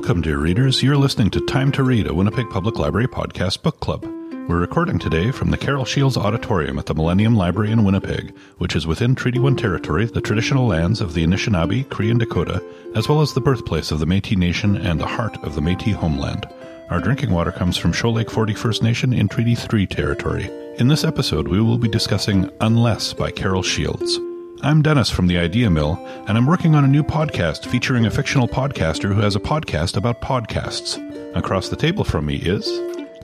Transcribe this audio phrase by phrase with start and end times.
[0.00, 0.82] Welcome, dear readers.
[0.82, 4.02] You're listening to Time to Read, a Winnipeg Public Library podcast book club.
[4.48, 8.74] We're recording today from the Carol Shields Auditorium at the Millennium Library in Winnipeg, which
[8.74, 12.64] is within Treaty 1 territory, the traditional lands of the Anishinaabe, Cree, and Dakota,
[12.94, 15.96] as well as the birthplace of the Metis Nation and the heart of the Metis
[15.96, 16.48] homeland.
[16.88, 20.48] Our drinking water comes from Shoal Lake 40 First Nation in Treaty 3 territory.
[20.78, 24.18] In this episode, we will be discussing Unless by Carol Shields.
[24.62, 28.10] I'm Dennis from the Idea Mill, and I'm working on a new podcast featuring a
[28.10, 30.98] fictional podcaster who has a podcast about podcasts.
[31.34, 32.68] Across the table from me is.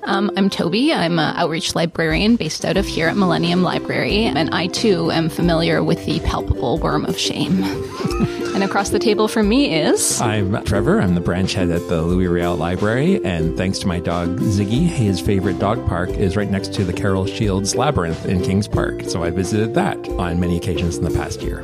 [0.04, 0.92] Um, I'm Toby.
[0.92, 5.28] I'm an outreach librarian based out of here at Millennium Library, and I too am
[5.28, 7.62] familiar with the palpable worm of shame.
[8.54, 10.20] and across the table from me is.
[10.20, 11.00] I'm Trevor.
[11.00, 14.86] I'm the branch head at the Louis Riel Library, and thanks to my dog Ziggy,
[14.86, 19.02] his favorite dog park is right next to the Carol Shields Labyrinth in Kings Park.
[19.04, 21.62] So I visited that on many occasions in the past year.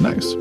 [0.00, 0.34] Nice.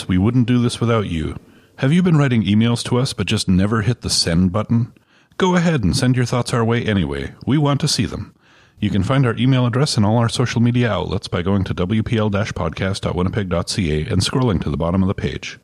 [0.00, 1.36] Readers, we wouldn't do this without you.
[1.76, 4.92] Have you been writing emails to us but just never hit the send button?
[5.36, 7.32] Go ahead and send your thoughts our way anyway.
[7.46, 8.34] We want to see them.
[8.78, 11.74] You can find our email address in all our social media outlets by going to
[11.74, 15.58] wpl-podcast.winnipeg.ca and scrolling to the bottom of the page.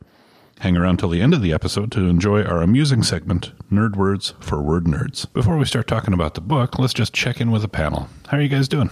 [0.59, 4.33] Hang around till the end of the episode to enjoy our amusing segment, Nerd Words
[4.39, 5.31] for Word Nerds.
[5.33, 8.07] Before we start talking about the book, let's just check in with the panel.
[8.27, 8.89] How are you guys doing?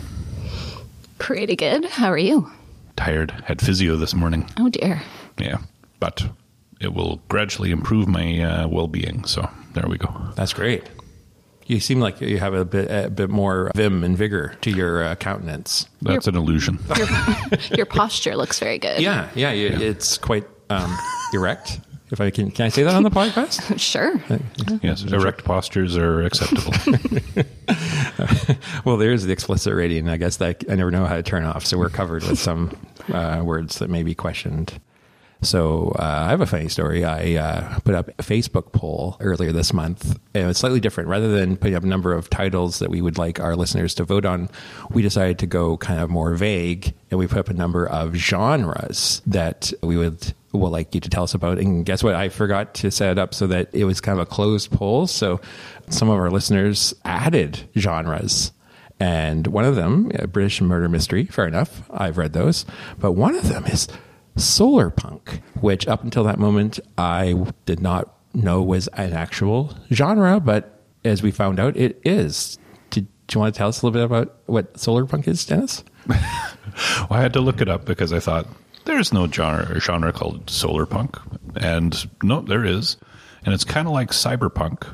[1.18, 1.86] Pretty good.
[1.86, 2.52] How are you?
[2.96, 3.32] Tired.
[3.46, 4.50] Had physio this morning.
[4.58, 5.02] Oh dear.
[5.38, 5.58] Yeah,
[6.00, 6.26] but
[6.80, 9.26] it will gradually improve my uh, well-being.
[9.26, 10.14] So there we go.
[10.36, 10.84] That's great.
[11.68, 15.04] You seem like you have a bit, a bit more vim and vigor to your
[15.04, 15.88] uh, countenance.
[16.02, 16.78] That's an illusion.
[16.95, 17.08] Your,
[17.78, 19.02] your posture looks very good.
[19.02, 20.95] Yeah, yeah, you, it's quite um,
[21.34, 21.80] erect.
[22.11, 23.80] If I can, can I say that on the podcast?
[23.80, 24.21] Sure.
[24.83, 26.71] Yes, erect postures are acceptable.
[28.86, 30.08] well, there's the explicit rating.
[30.08, 31.66] I guess that I never know how to turn off.
[31.66, 32.77] So we're covered with some
[33.11, 34.80] uh, words that may be questioned.
[35.42, 37.06] So uh, I have a funny story.
[37.06, 41.10] I uh, put up a Facebook poll earlier this month, and it's slightly different.
[41.10, 44.04] Rather than putting up a number of titles that we would like our listeners to
[44.04, 44.50] vote on,
[44.90, 48.16] we decided to go kind of more vague, and we put up a number of
[48.16, 51.60] genres that we would will like you to tell us about.
[51.60, 52.16] And guess what?
[52.16, 55.06] I forgot to set it up so that it was kind of a closed poll.
[55.06, 55.42] So
[55.90, 58.52] some of our listeners added genres.
[58.98, 61.84] And one of them, British murder mystery, fair enough.
[61.92, 62.66] I've read those.
[62.98, 63.90] But one of them is
[64.36, 70.40] solar punk, which up until that moment I did not know was an actual genre,
[70.40, 72.58] but as we found out, it is.
[72.90, 75.46] Did, do you want to tell us a little bit about what solar punk is,
[75.46, 75.84] Dennis?
[77.10, 78.48] Well, I had to look it up because I thought
[78.84, 81.17] there's no genre genre called solar punk,
[81.56, 82.98] and no, there is,
[83.46, 84.86] and it's kind of like cyberpunk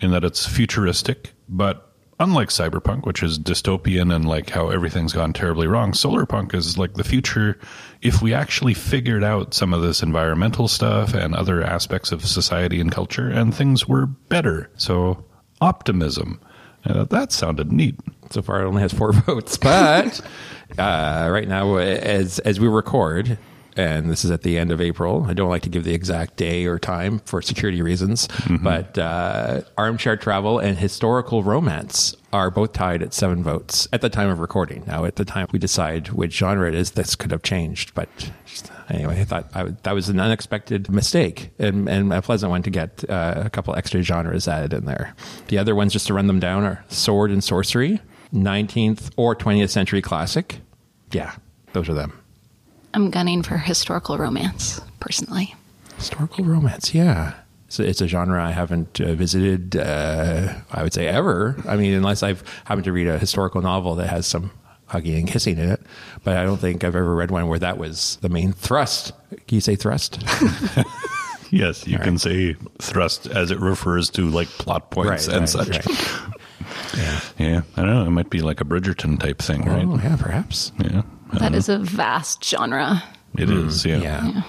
[0.00, 1.83] in that it's futuristic, but
[2.20, 6.78] unlike cyberpunk, which is dystopian and like how everything's gone terribly wrong, solar punk is
[6.78, 7.58] like the future.
[8.02, 12.80] If we actually figured out some of this environmental stuff and other aspects of society
[12.80, 15.24] and culture, and things were better, so
[15.60, 16.40] optimism.
[16.84, 17.98] Uh, that sounded neat.
[18.30, 20.20] So far, it only has four votes, but
[20.78, 23.38] uh, right now, as as we record,
[23.76, 25.24] and this is at the end of April.
[25.28, 28.28] I don't like to give the exact day or time for security reasons,
[28.62, 34.08] but uh, armchair travel and historical romance are both tied at seven votes at the
[34.08, 34.84] time of recording.
[34.86, 38.08] Now, at the time we decide which genre it is, this could have changed, but.
[38.90, 42.62] Anyway, I thought I, would- that was an unexpected mistake and, and a pleasant one
[42.64, 45.14] to get uh, a couple extra genres added in there.
[45.48, 48.00] The other ones, just to run them down, are sword and sorcery,
[48.34, 50.60] 19th or 20th century classic.
[51.12, 51.34] Yeah,
[51.72, 52.12] those are them.
[52.94, 55.54] I'm gunning for historical romance, personally.
[55.96, 57.34] Historical romance, yeah.
[57.68, 61.56] So it's a genre I haven't uh, visited, uh, I would say, ever.
[61.68, 64.52] I mean, unless I've happened to read a historical novel that has some
[64.86, 65.80] hugging and kissing in it.
[66.22, 69.12] But I don't think I've ever read one where that was the main thrust.
[69.30, 70.22] Can you say thrust?
[71.50, 75.78] Yes, you can say thrust as it refers to like plot points and such.
[76.96, 77.20] Yeah.
[77.38, 78.06] Yeah, I don't know.
[78.06, 79.84] It might be like a Bridgerton type thing, right?
[79.84, 80.72] Oh, yeah, perhaps.
[80.78, 81.02] Yeah,
[81.34, 83.02] That is a vast genre.
[83.38, 83.84] it is.
[83.84, 83.98] Yeah.
[83.98, 84.42] Yeah.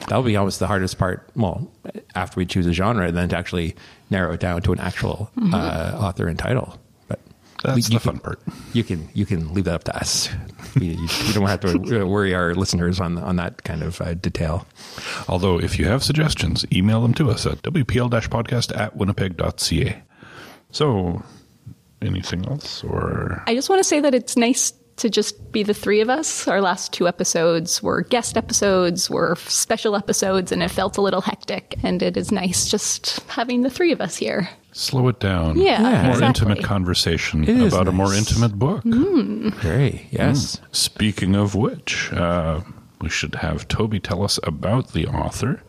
[0.00, 1.28] That'll be almost the hardest part.
[1.36, 1.70] Well,
[2.14, 3.76] after we choose a genre, then to actually
[4.10, 6.76] narrow it down to an actual uh, author and title.
[7.08, 7.20] But
[7.62, 8.40] that's you the fun can- part.
[8.72, 10.28] You can you can leave that up to us.
[10.74, 14.14] We, you you don't have to worry our listeners on on that kind of uh,
[14.14, 14.66] detail.
[15.28, 20.02] Although, if you have suggestions, email them to us at wpl-podcast at winnipeg.ca.
[20.70, 21.22] So,
[22.00, 25.74] anything else, or I just want to say that it's nice to just be the
[25.74, 26.46] three of us.
[26.48, 31.20] Our last two episodes were guest episodes, were special episodes, and it felt a little
[31.20, 31.74] hectic.
[31.82, 34.48] And it is nice just having the three of us here.
[34.70, 35.58] slow it down?
[35.58, 36.26] Yeah, more exactly.
[36.26, 38.84] intimate conversation It is about a more intimate book.
[38.84, 40.60] Very, yes.
[40.70, 42.60] Speaking of which, uh,
[43.00, 45.62] we should have Toby tell us about the author,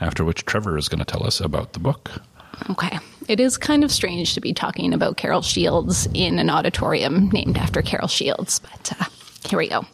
[0.00, 2.10] after which Trevor is going to tell us about the book.
[2.70, 2.98] Okay.
[3.28, 7.58] It is kind of strange to be talking about Carol Shields in an auditorium named
[7.58, 9.04] after Carol Shields, but uh,
[9.46, 9.84] here we go.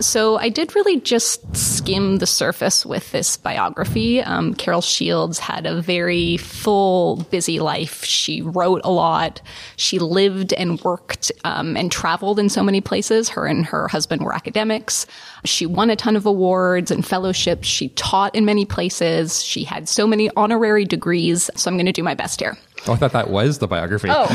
[0.00, 4.22] So I did really just skim the surface with this biography.
[4.22, 8.04] Um, Carol Shields had a very full, busy life.
[8.04, 9.42] She wrote a lot.
[9.76, 13.28] She lived and worked um, and traveled in so many places.
[13.28, 15.04] Her and her husband were academics.
[15.44, 17.66] She won a ton of awards and fellowships.
[17.66, 19.42] She taught in many places.
[19.42, 21.50] She had so many honorary degrees.
[21.56, 22.56] So I'm going to do my best here.
[22.86, 24.08] Oh, I thought that was the biography.
[24.10, 24.26] Oh.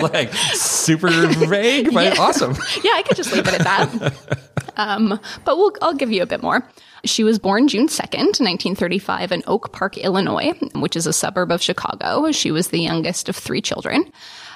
[0.12, 2.20] Like super vague, but Yeah.
[2.22, 2.52] awesome.
[2.84, 4.38] yeah, I could just leave it at that.
[4.76, 6.66] Um, but we'll, I'll give you a bit more.
[7.04, 11.62] She was born June 2nd, 1935, in Oak Park, Illinois, which is a suburb of
[11.62, 12.30] Chicago.
[12.32, 14.10] She was the youngest of three children.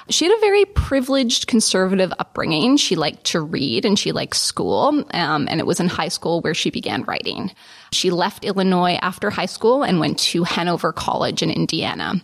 [0.09, 2.75] She had a very privileged conservative upbringing.
[2.77, 5.05] She liked to read and she liked school.
[5.13, 7.51] Um, and it was in high school where she began writing.
[7.93, 12.15] She left Illinois after high school and went to Hanover College in Indiana.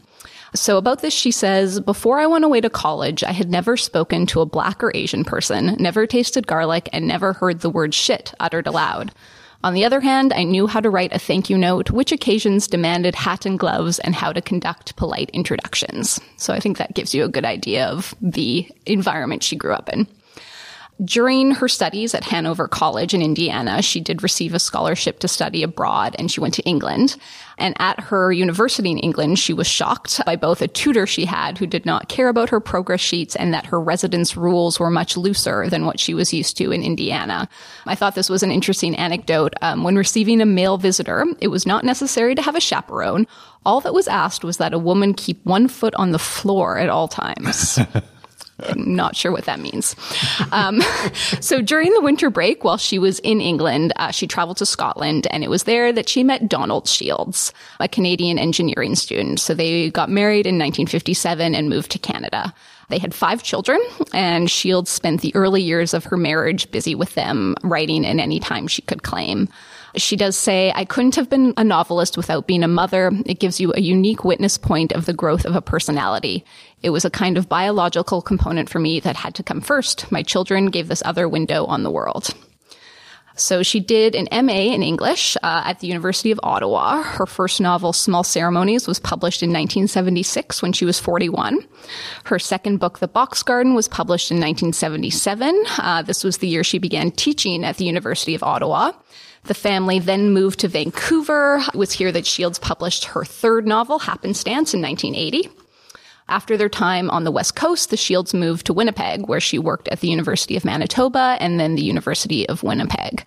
[0.55, 4.25] So about this, she says, before I went away to college, I had never spoken
[4.27, 8.33] to a black or Asian person, never tasted garlic, and never heard the word shit
[8.39, 9.11] uttered aloud.
[9.61, 12.67] On the other hand, I knew how to write a thank you note, which occasions
[12.67, 16.19] demanded hat and gloves, and how to conduct polite introductions.
[16.37, 19.89] So I think that gives you a good idea of the environment she grew up
[19.89, 20.07] in.
[21.03, 25.63] During her studies at Hanover College in Indiana, she did receive a scholarship to study
[25.63, 27.15] abroad and she went to England.
[27.57, 31.57] And at her university in England, she was shocked by both a tutor she had
[31.57, 35.15] who did not care about her progress sheets and that her residence rules were much
[35.15, 37.47] looser than what she was used to in Indiana.
[37.85, 39.53] I thought this was an interesting anecdote.
[39.61, 43.25] Um, when receiving a male visitor, it was not necessary to have a chaperone.
[43.65, 46.89] All that was asked was that a woman keep one foot on the floor at
[46.89, 47.79] all times.
[48.75, 49.95] Not sure what that means.
[50.51, 50.81] Um,
[51.39, 55.27] so during the winter break, while she was in England, uh, she traveled to Scotland,
[55.31, 59.39] and it was there that she met Donald Shields, a Canadian engineering student.
[59.39, 62.53] So they got married in 1957 and moved to Canada.
[62.89, 63.79] They had five children,
[64.13, 68.39] and Shields spent the early years of her marriage busy with them, writing in any
[68.39, 69.47] time she could claim.
[69.95, 73.11] She does say, I couldn't have been a novelist without being a mother.
[73.25, 76.45] It gives you a unique witness point of the growth of a personality.
[76.81, 80.11] It was a kind of biological component for me that had to come first.
[80.11, 82.33] My children gave this other window on the world.
[83.39, 87.01] So she did an MA in English uh, at the University of Ottawa.
[87.01, 91.59] Her first novel, Small Ceremonies, was published in 1976 when she was 41.
[92.25, 95.63] Her second book, The Box Garden, was published in 1977.
[95.77, 98.91] Uh, this was the year she began teaching at the University of Ottawa.
[99.43, 101.61] The family then moved to Vancouver.
[101.73, 105.49] It was here that Shields published her third novel, Happenstance, in 1980.
[106.29, 109.87] After their time on the West Coast, the Shields moved to Winnipeg, where she worked
[109.87, 113.25] at the University of Manitoba and then the University of Winnipeg.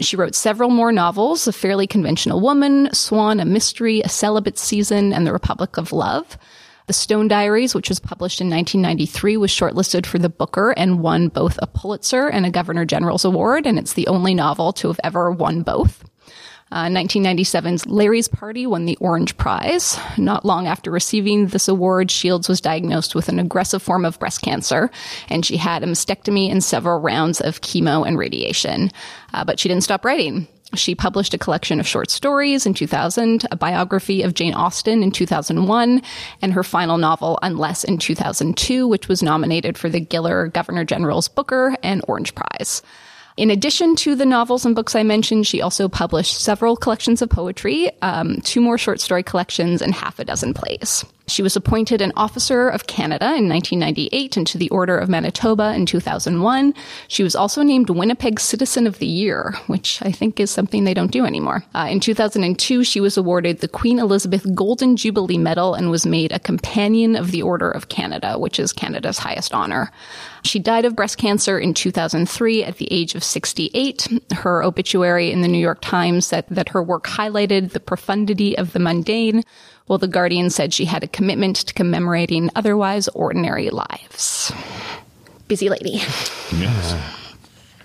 [0.00, 5.12] She wrote several more novels A Fairly Conventional Woman, Swan, A Mystery, A Celibate Season,
[5.12, 6.36] and The Republic of Love.
[6.88, 11.28] The Stone Diaries, which was published in 1993, was shortlisted for the Booker and won
[11.28, 14.98] both a Pulitzer and a Governor General's Award, and it's the only novel to have
[15.04, 16.04] ever won both.
[16.72, 19.98] Uh, 1997's Larry's Party won the Orange Prize.
[20.16, 24.40] Not long after receiving this award, Shields was diagnosed with an aggressive form of breast
[24.42, 24.90] cancer,
[25.28, 28.92] and she had a mastectomy and several rounds of chemo and radiation.
[29.34, 30.46] Uh, but she didn't stop writing.
[30.74, 35.10] She published a collection of short stories in 2000, a biography of Jane Austen in
[35.10, 36.02] 2001,
[36.40, 41.26] and her final novel, Unless, in 2002, which was nominated for the Giller Governor General's
[41.26, 42.82] Booker and Orange Prize.
[43.36, 47.30] In addition to the novels and books I mentioned, she also published several collections of
[47.30, 51.04] poetry, um, two more short story collections, and half a dozen plays.
[51.30, 55.72] She was appointed an Officer of Canada in 1998 and to the Order of Manitoba
[55.74, 56.74] in 2001.
[57.08, 60.94] She was also named Winnipeg Citizen of the Year, which I think is something they
[60.94, 61.64] don't do anymore.
[61.74, 66.32] Uh, in 2002, she was awarded the Queen Elizabeth Golden Jubilee Medal and was made
[66.32, 69.92] a Companion of the Order of Canada, which is Canada's highest honor.
[70.42, 74.08] She died of breast cancer in 2003 at the age of 68.
[74.32, 78.72] Her obituary in the New York Times said that her work highlighted the profundity of
[78.72, 79.42] the mundane,
[79.90, 84.52] while The Guardian said she had a commitment to commemorating otherwise ordinary lives.
[85.48, 85.94] Busy lady.
[86.52, 87.16] Yes.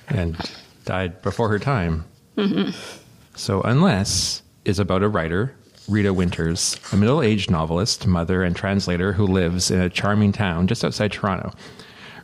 [0.09, 0.37] and
[0.85, 2.05] died before her time.
[2.37, 2.77] Mm-hmm.
[3.35, 5.55] So, unless is about a writer
[5.87, 10.67] Rita Winters, a middle aged novelist, mother, and translator who lives in a charming town
[10.67, 11.53] just outside Toronto.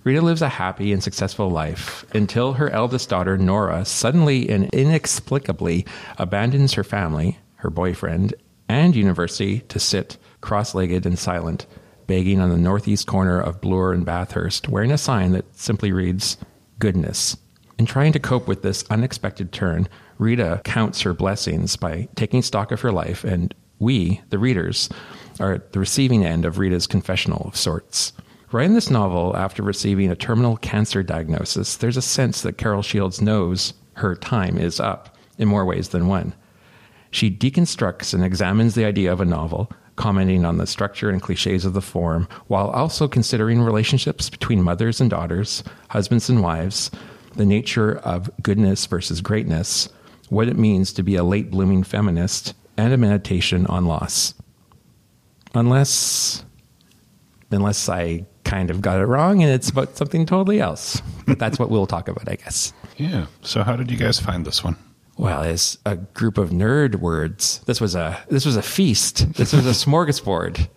[0.04, 5.88] Rita lives a happy and successful life until her eldest daughter, Nora, suddenly and inexplicably
[6.20, 8.36] abandons her family, her boyfriend,
[8.72, 11.68] and university to sit cross legged and silent,
[12.08, 16.38] begging on the northeast corner of Bloor and Bathurst, wearing a sign that simply reads,
[16.80, 17.38] Goodness.
[17.78, 19.88] In trying to cope with this unexpected turn,
[20.18, 24.90] Rita counts her blessings by taking stock of her life, and we, the readers,
[25.40, 28.14] are at the receiving end of Rita's confessional of sorts.
[28.52, 33.22] Writing this novel after receiving a terminal cancer diagnosis, there's a sense that Carol Shields
[33.22, 36.34] knows her time is up in more ways than one.
[37.12, 41.66] She deconstructs and examines the idea of a novel, commenting on the structure and cliches
[41.66, 46.90] of the form, while also considering relationships between mothers and daughters, husbands and wives,
[47.36, 49.90] the nature of goodness versus greatness,
[50.30, 54.34] what it means to be a late blooming feminist, and a meditation on loss.
[55.54, 56.46] Unless
[57.52, 61.02] unless I kind of got it wrong and it's about something totally else.
[61.28, 62.74] But that's what we'll talk about, I guess.
[62.98, 63.28] Yeah.
[63.42, 64.78] So how did you guys find this one?
[65.22, 69.36] Well, as a group of nerd words, this was a this was a feast.
[69.36, 70.68] This was a smorgasbord.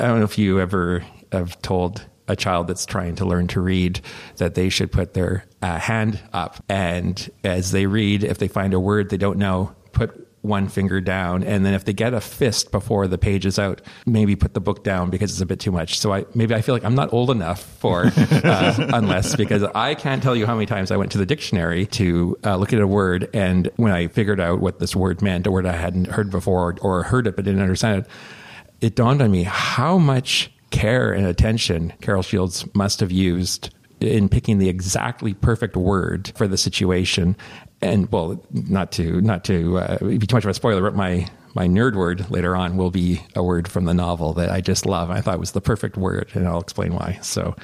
[0.00, 3.60] I don't know if you ever have told a child that's trying to learn to
[3.60, 4.00] read
[4.38, 8.74] that they should put their uh, hand up, and as they read, if they find
[8.74, 12.20] a word they don't know, put one finger down, and then if they get a
[12.20, 15.60] fist before the page is out, maybe put the book down because it's a bit
[15.60, 15.98] too much.
[15.98, 19.94] So I maybe I feel like I'm not old enough for uh, unless because I
[19.94, 22.80] can't tell you how many times I went to the dictionary to uh, look at
[22.80, 26.08] a word, and when I figured out what this word meant, a word I hadn't
[26.08, 29.98] heard before or, or heard it but didn't understand it, it dawned on me how
[29.98, 36.32] much care and attention Carol Shields must have used in picking the exactly perfect word
[36.36, 37.36] for the situation.
[37.80, 41.28] And well, not to not to uh, be too much of a spoiler, but my
[41.54, 44.86] my nerd word later on will be a word from the novel that I just
[44.86, 45.10] love.
[45.10, 47.18] I thought was the perfect word, and I'll explain why.
[47.22, 47.56] So,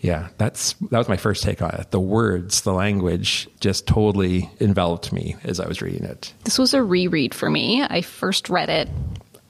[0.00, 1.90] yeah, that's that was my first take on it.
[1.90, 6.32] The words, the language, just totally enveloped me as I was reading it.
[6.44, 7.82] This was a reread for me.
[7.82, 8.88] I first read it.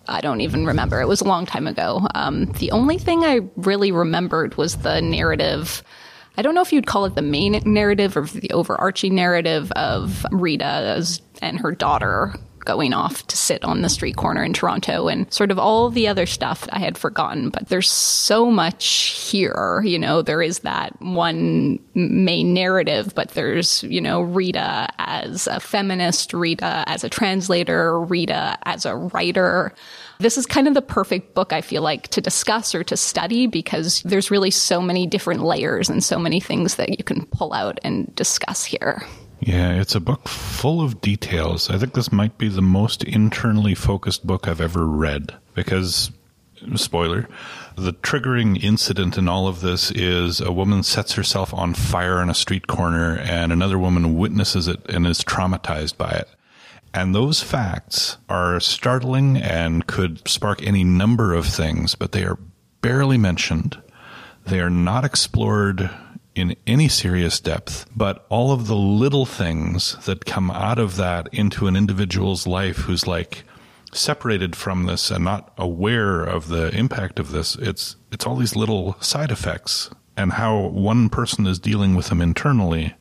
[0.06, 1.00] I don't even remember.
[1.00, 2.06] It was a long time ago.
[2.14, 5.82] Um, the only thing I really remembered was the narrative.
[6.36, 10.26] I don't know if you'd call it the main narrative or the overarching narrative of
[10.32, 11.06] Rita
[11.40, 15.50] and her daughter going off to sit on the street corner in Toronto and sort
[15.50, 17.50] of all the other stuff I had forgotten.
[17.50, 19.82] But there's so much here.
[19.84, 25.60] You know, there is that one main narrative, but there's, you know, Rita as a
[25.60, 29.74] feminist, Rita as a translator, Rita as a writer.
[30.18, 33.46] This is kind of the perfect book, I feel like, to discuss or to study
[33.46, 37.52] because there's really so many different layers and so many things that you can pull
[37.52, 39.04] out and discuss here.
[39.40, 41.68] Yeah, it's a book full of details.
[41.68, 46.10] I think this might be the most internally focused book I've ever read because,
[46.76, 47.28] spoiler,
[47.76, 52.30] the triggering incident in all of this is a woman sets herself on fire on
[52.30, 56.28] a street corner and another woman witnesses it and is traumatized by it.
[56.94, 62.38] And those facts are startling and could spark any number of things, but they are
[62.82, 63.82] barely mentioned.
[64.46, 65.90] They are not explored
[66.36, 71.28] in any serious depth, but all of the little things that come out of that
[71.32, 73.42] into an individual's life who's like
[73.92, 78.56] separated from this and not aware of the impact of this, it's it's all these
[78.56, 82.94] little side effects and how one person is dealing with them internally.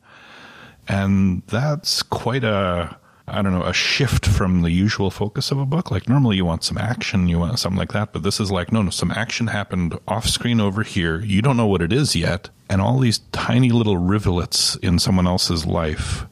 [0.88, 5.64] And that's quite a I don't know, a shift from the usual focus of a
[5.64, 5.90] book.
[5.90, 8.70] Like normally you want some action, you want something like that, but this is like,
[8.70, 11.20] no, no, some action happened off screen over here.
[11.20, 12.50] You don't know what it is yet.
[12.68, 16.26] And all these tiny little rivulets in someone else's life,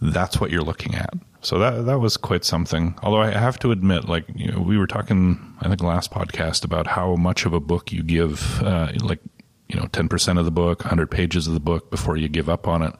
[0.00, 1.14] that's what you're looking at.
[1.40, 2.96] So that that was quite something.
[3.02, 6.64] Although I have to admit, like you know, we were talking, I think last podcast
[6.64, 9.20] about how much of a book you give, uh, like
[9.68, 12.68] you know, 10% of the book, 100 pages of the book before you give up
[12.68, 12.94] on it.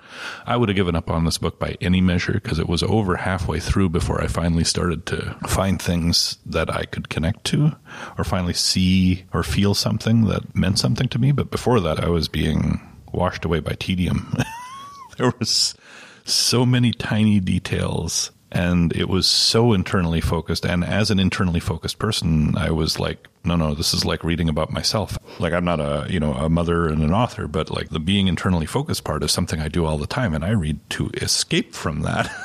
[0.46, 3.16] I would have given up on this book by any measure because it was over
[3.16, 7.76] halfway through before I finally started to find things that I could connect to
[8.18, 11.30] or finally see or feel something that meant something to me.
[11.30, 12.80] But before that, I was being
[13.12, 14.36] washed away by tedium.
[15.18, 15.76] there was
[16.24, 20.64] so many tiny details and it was so internally focused.
[20.64, 24.48] And as an internally focused person i was like no no this is like reading
[24.48, 25.18] about myself.
[25.38, 28.28] Like i'm not a you know a mother and an author but like the being
[28.28, 30.34] internally focused part is something i do all the time.
[30.34, 32.30] And i read to escape from that.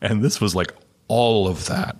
[0.00, 0.74] And this was like
[1.08, 1.96] all of that.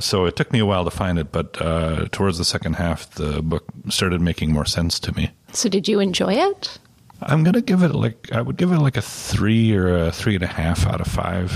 [0.00, 3.08] So it took me a while to find it but uh, towards the second half
[3.10, 5.30] the book started making more sense to me.
[5.52, 6.78] So, did you enjoy it?
[7.24, 10.34] i'm gonna give it like i would give it like a three or a three
[10.34, 11.52] and a half out of five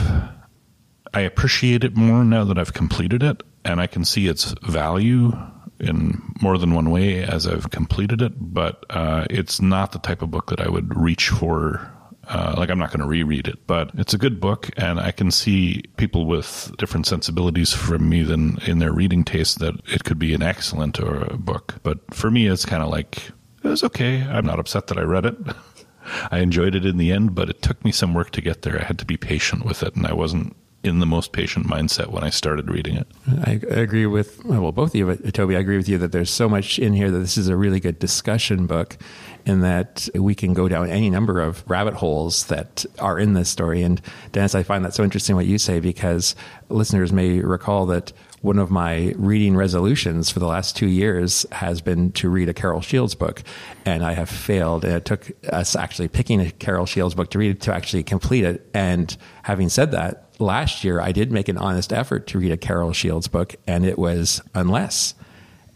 [1.15, 3.43] I appreciate it more now that I've completed it.
[3.65, 5.33] and I can see its value
[5.81, 10.23] in more than one way as I've completed it, but uh, it's not the type
[10.23, 11.93] of book that I would reach for.
[12.29, 15.13] Uh, like I'm not going to reread it, but it's a good book, and I
[15.13, 20.03] can see people with different sensibilities from me than in their reading taste that it
[20.03, 21.75] could be an excellent or a book.
[21.85, 23.31] But for me, it's kind of like
[23.63, 24.23] it was okay.
[24.23, 25.37] I'm not upset that I read it.
[26.33, 28.81] I enjoyed it in the end, but it took me some work to get there.
[28.81, 32.09] I had to be patient with it, and I wasn't in the most patient mindset
[32.09, 33.07] when I started reading it.
[33.45, 36.31] I agree with well, both of you, but Toby, I agree with you that there's
[36.31, 38.97] so much in here that this is a really good discussion book,
[39.45, 43.49] and that we can go down any number of rabbit holes that are in this
[43.49, 43.83] story.
[43.83, 44.01] And
[44.33, 46.35] Dennis, I find that so interesting what you say because
[46.69, 48.13] listeners may recall that
[48.43, 52.55] one of my reading resolutions for the last two years has been to read a
[52.55, 53.43] Carol Shields book,
[53.85, 54.85] and I have failed.
[54.85, 58.03] And it took us actually picking a Carol Shields book to read it to actually
[58.05, 58.69] complete it.
[58.75, 62.57] And having said that, last year I did make an honest effort to read a
[62.57, 65.15] Carol Shields book, and it was Unless.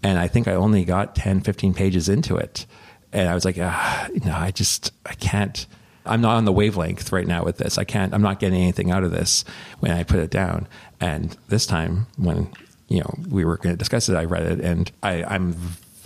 [0.03, 2.67] And I think I only got 10, 15 pages into it.
[3.13, 5.67] And I was like, ah, no, I just, I can't.
[6.07, 7.77] I'm not on the wavelength right now with this.
[7.77, 9.45] I can't, I'm not getting anything out of this
[9.81, 10.67] when I put it down.
[11.01, 12.51] And this time, when,
[12.89, 15.55] you know, we were going to discuss it, I read it and I, I'm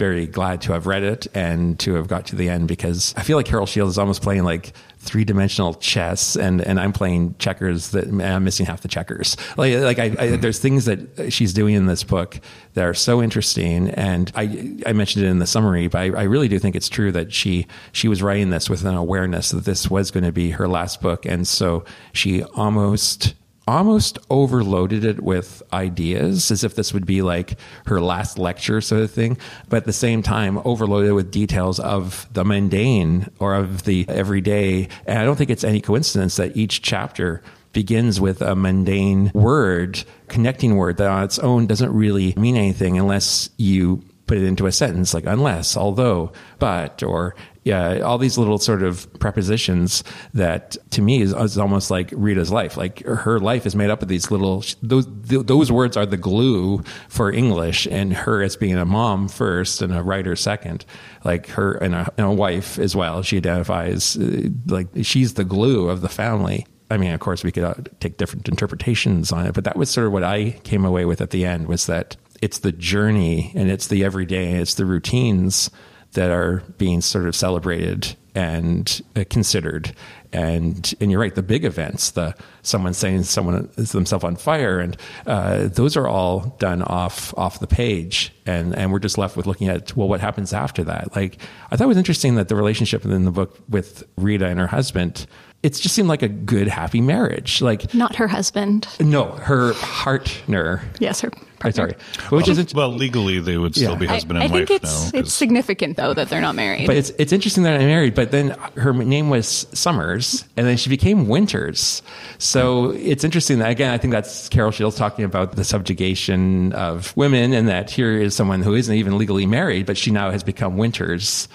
[0.05, 3.23] very glad to have read it and to have got to the end because I
[3.23, 7.37] feel like Carol Shields is almost playing like three dimensional chess and, and I'm playing
[7.39, 9.39] checkers that I'm missing half the checkers.
[9.57, 12.39] Like, like I, I, there's things that she's doing in this book
[12.75, 13.89] that are so interesting.
[13.91, 16.91] And I, I mentioned it in the summary, but I, I really do think it's
[16.91, 20.33] true that she, she was writing this with an awareness that this was going to
[20.33, 21.25] be her last book.
[21.25, 23.35] And so she almost
[23.67, 29.03] almost overloaded it with ideas as if this would be like her last lecture sort
[29.03, 29.37] of thing
[29.69, 34.89] but at the same time overloaded with details of the mundane or of the everyday.
[35.07, 37.43] And i don't think it's any coincidence that each chapter
[37.73, 42.99] begins with a mundane word connecting word that on its own doesn't really mean anything
[42.99, 48.37] unless you put it into a sentence like unless, although, but, or yeah, all these
[48.37, 52.77] little sort of prepositions that to me is, is, almost like Rita's life.
[52.77, 56.83] Like her life is made up of these little, those, those words are the glue
[57.09, 60.85] for English and her as being a mom first and a writer second,
[61.25, 63.23] like her and a, and a wife as well.
[63.23, 66.67] She identifies uh, like she's the glue of the family.
[66.91, 69.89] I mean, of course, we could uh, take different interpretations on it, but that was
[69.89, 73.53] sort of what I came away with at the end was that it's the journey
[73.55, 75.71] and it's the everyday it's the routines
[76.15, 79.95] that are being sort of celebrated and uh, considered.
[80.33, 84.81] And and you're right, the big events, the someone saying someone is themselves on fire,
[84.81, 84.97] and
[85.27, 89.47] uh, those are all done off off the page, and and we're just left with
[89.47, 91.15] looking at well, what happens after that?
[91.15, 91.39] Like
[91.71, 94.67] I thought it was interesting that the relationship in the book with Rita and her
[94.67, 95.29] husband
[95.65, 97.63] it just seemed like a good, happy marriage.
[97.63, 98.87] Like not her husband.
[99.01, 100.83] No, her partner.
[101.01, 101.31] Yes, her.
[101.59, 101.97] Partner.
[102.21, 102.29] Sorry.
[102.31, 103.99] Which is well, legally they would still Yeah.
[103.99, 105.19] be husband I, I and think wife it's now.
[105.19, 106.87] it's significant though that they're not married.
[106.87, 110.77] But it's it's interesting that I married, but then her name was Summers, and then
[110.77, 112.03] she became Winters.
[112.37, 117.17] So it's interesting that again, I think that's Carol Shields talking about the subjugation of
[117.17, 120.43] women, and that here is someone who isn't even legally married, but she now has
[120.45, 121.49] become Winters.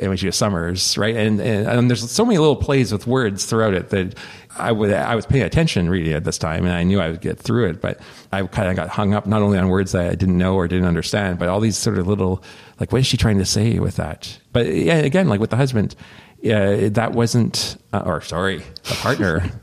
[0.00, 1.16] And when she was Summers, right?
[1.16, 4.14] And, and and there's so many little plays with words throughout it that
[4.56, 7.20] I would I was paying attention reading at this time, and I knew I would
[7.20, 7.80] get through it.
[7.80, 8.00] But
[8.32, 10.68] I kind of got hung up not only on words that I didn't know or
[10.68, 12.42] didn't understand, but all these sort of little
[12.80, 14.38] like what is she trying to say with that?
[14.52, 15.94] But yeah, again, like with the husband,
[16.40, 19.50] yeah, that wasn't uh, or sorry, the partner.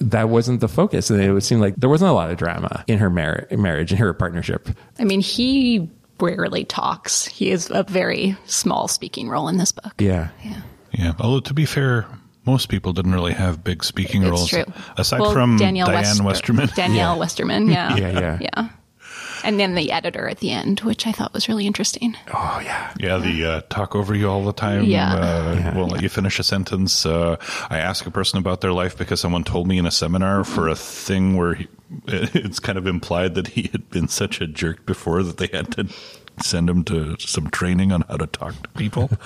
[0.00, 2.82] That wasn't the focus, and it would seem like there wasn't a lot of drama
[2.88, 4.68] in her mar- marriage, in her partnership.
[4.98, 5.88] I mean, he
[6.22, 7.26] rarely talks.
[7.26, 9.92] He has a very small speaking role in this book.
[9.98, 10.60] Yeah, Yeah.
[10.92, 12.06] Yeah, although to be fair,
[12.44, 14.64] most people didn't really have big speaking It's roles true.
[14.98, 16.68] aside Well, from Danielle Diane Wester- Westerman.
[16.76, 17.96] Danielle Westerman, yeah.
[17.96, 18.38] Yeah, yeah.
[18.40, 18.68] Yeah.
[19.44, 22.16] And then the editor at the end, which I thought was really interesting.
[22.32, 24.84] oh yeah, Yeah, the uh, talk over you all the time.
[24.84, 25.14] Yeah.
[25.14, 27.04] Uh, Won't let you finish a sentence.
[27.04, 27.36] Uh,
[27.70, 30.68] I ask a person about their life because someone told me in a seminar for
[30.68, 31.68] a thing where he,
[32.06, 35.72] it's kind of implied that he had been such a jerk before that they had
[35.72, 35.88] to
[36.42, 39.10] send him to some training on how to talk to people.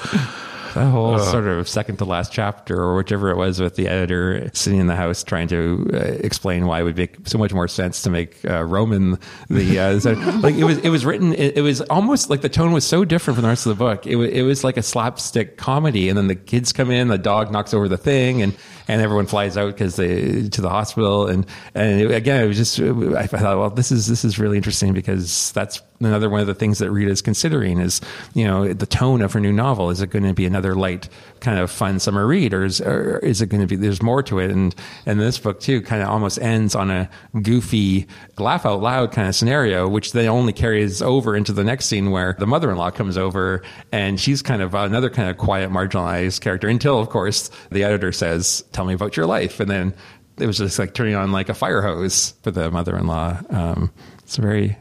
[0.80, 4.50] that whole sort of second to last chapter or whichever it was with the editor
[4.52, 7.66] sitting in the house trying to uh, explain why it would make so much more
[7.66, 11.56] sense to make uh, Roman the uh, so, like it was it was written it,
[11.58, 14.06] it was almost like the tone was so different from the rest of the book.
[14.06, 17.18] It was it was like a slapstick comedy and then the kids come in the
[17.18, 18.54] dog knocks over the thing and
[18.88, 22.56] and everyone flies out because they to the hospital, and and it, again, it was
[22.56, 26.46] just I thought, well, this is this is really interesting because that's another one of
[26.46, 28.00] the things that Rita is considering is
[28.34, 29.90] you know the tone of her new novel.
[29.90, 31.08] Is it going to be another light
[31.40, 34.22] kind of fun summer read, or is or is it going to be there's more
[34.24, 34.50] to it?
[34.50, 34.74] And
[35.06, 37.08] and this book too kind of almost ends on a
[37.42, 38.06] goofy
[38.38, 42.10] laugh out loud kind of scenario, which then only carries over into the next scene
[42.10, 45.70] where the mother in law comes over and she's kind of another kind of quiet
[45.70, 49.94] marginalized character until of course the editor says, "Tell me about your life," and then
[50.38, 53.40] it was just like turning on like a fire hose for the mother-in-law.
[53.50, 53.90] Um,
[54.22, 54.76] it's very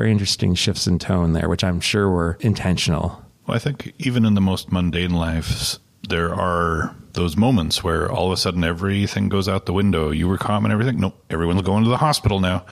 [0.00, 3.22] very interesting shifts in tone there, which I'm sure were intentional.
[3.46, 8.28] Well, I think even in the most mundane lives, there are those moments where all
[8.28, 10.10] of a sudden everything goes out the window.
[10.10, 10.98] You were calm and everything.
[10.98, 12.64] No, everyone's going to the hospital now.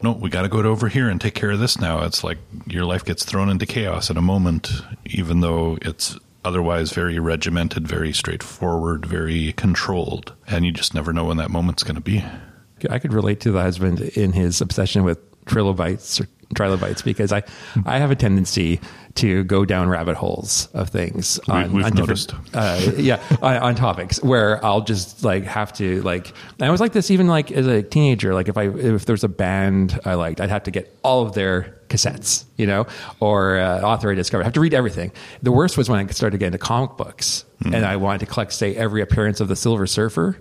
[0.00, 2.04] No, we got to go over here and take care of this now.
[2.04, 4.70] It's like your life gets thrown into chaos at a moment,
[5.06, 10.34] even though it's otherwise very regimented, very straightforward, very controlled.
[10.46, 12.24] And you just never know when that moment's going to be.
[12.88, 17.42] I could relate to the husband in his obsession with trilobites or trilobites because I,
[17.84, 18.80] I have a tendency
[19.16, 21.40] to go down rabbit holes of things.
[21.48, 22.34] We- on, we've on different- noticed.
[22.54, 26.32] Uh, yeah, on, on topics where I'll just like have to like.
[26.60, 28.34] I was like this even like as a teenager.
[28.34, 31.32] Like if I if there's a band I liked, I'd have to get all of
[31.34, 32.86] their cassettes, you know,
[33.20, 34.42] or uh, author I discovered.
[34.42, 35.12] I have to read everything.
[35.42, 38.52] The worst was when I started getting into comic books and I wanted to collect,
[38.52, 40.36] say, every appearance of the Silver Surfer.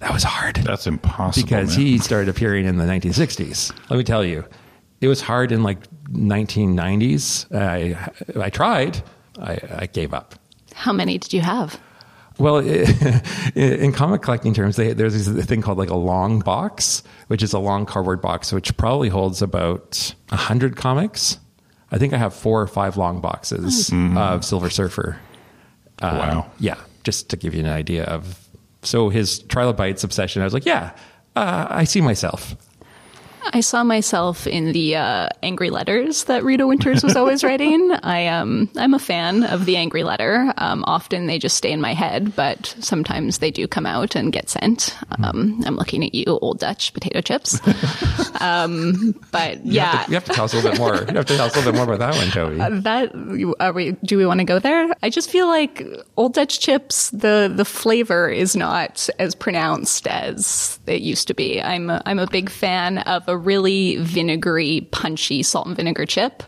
[0.00, 1.46] That was hard That's impossible.
[1.46, 1.86] because man.
[1.86, 3.72] he started appearing in the 1960s.
[3.90, 4.44] Let me tell you,
[5.00, 5.78] it was hard in like
[6.10, 7.46] 1990s.
[7.54, 8.10] I
[8.40, 9.02] I tried.
[9.38, 10.34] I, I gave up.
[10.74, 11.80] How many did you have?
[12.38, 12.58] Well,
[13.54, 17.52] in comic collecting terms, they, there's this thing called like a long box, which is
[17.52, 21.38] a long cardboard box, which probably holds about hundred comics.
[21.92, 25.18] I think I have four or five long boxes of Silver Surfer.
[26.00, 26.50] Uh, Wow.
[26.58, 28.38] Yeah, just to give you an idea of.
[28.82, 30.92] So his trilobites obsession, I was like, yeah,
[31.36, 32.56] uh, I see myself.
[33.52, 37.90] I saw myself in the uh, angry letters that Rita Winters was always writing.
[38.02, 40.52] I um I'm a fan of the angry letter.
[40.56, 44.32] Um, often they just stay in my head, but sometimes they do come out and
[44.32, 44.96] get sent.
[45.22, 47.58] Um, I'm looking at you, old Dutch potato chips.
[48.40, 50.94] um, but You yeah, have, to, you have to tell us a little bit more.
[50.94, 52.80] You have to tell us a little bit more about that one, Toby.
[52.82, 53.14] that
[53.60, 55.86] are we do we want to go there i just feel like
[56.16, 61.60] old dutch chips the the flavor is not as pronounced as it used to be
[61.60, 66.42] i'm a, i'm a big fan of a really vinegary punchy salt and vinegar chip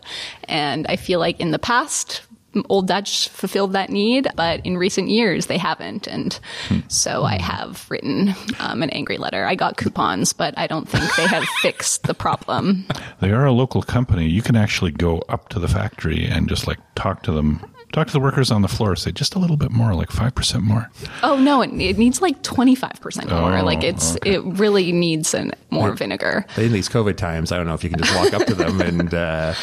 [0.45, 2.21] and i feel like in the past
[2.69, 6.07] Old Dutch fulfilled that need, but in recent years they haven't.
[6.07, 6.39] And
[6.87, 9.45] so I have written um, an angry letter.
[9.45, 12.85] I got coupons, but I don't think they have fixed the problem.
[13.21, 14.27] They are a local company.
[14.27, 17.59] You can actually go up to the factory and just like talk to them,
[17.93, 20.61] talk to the workers on the floor, say just a little bit more, like 5%
[20.63, 20.89] more.
[21.21, 23.57] Oh no, it, it needs like twenty five percent more.
[23.57, 26.45] Oh, like it's it really needs an, more vinegar.
[26.57, 28.81] in these COVID times, I don't know if you can just walk up to them
[28.81, 29.53] and, uh,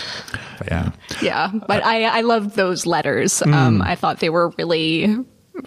[0.58, 0.92] but yeah.
[1.20, 3.42] Yeah, but I I love those letters.
[3.42, 5.24] Um, I thought they were really.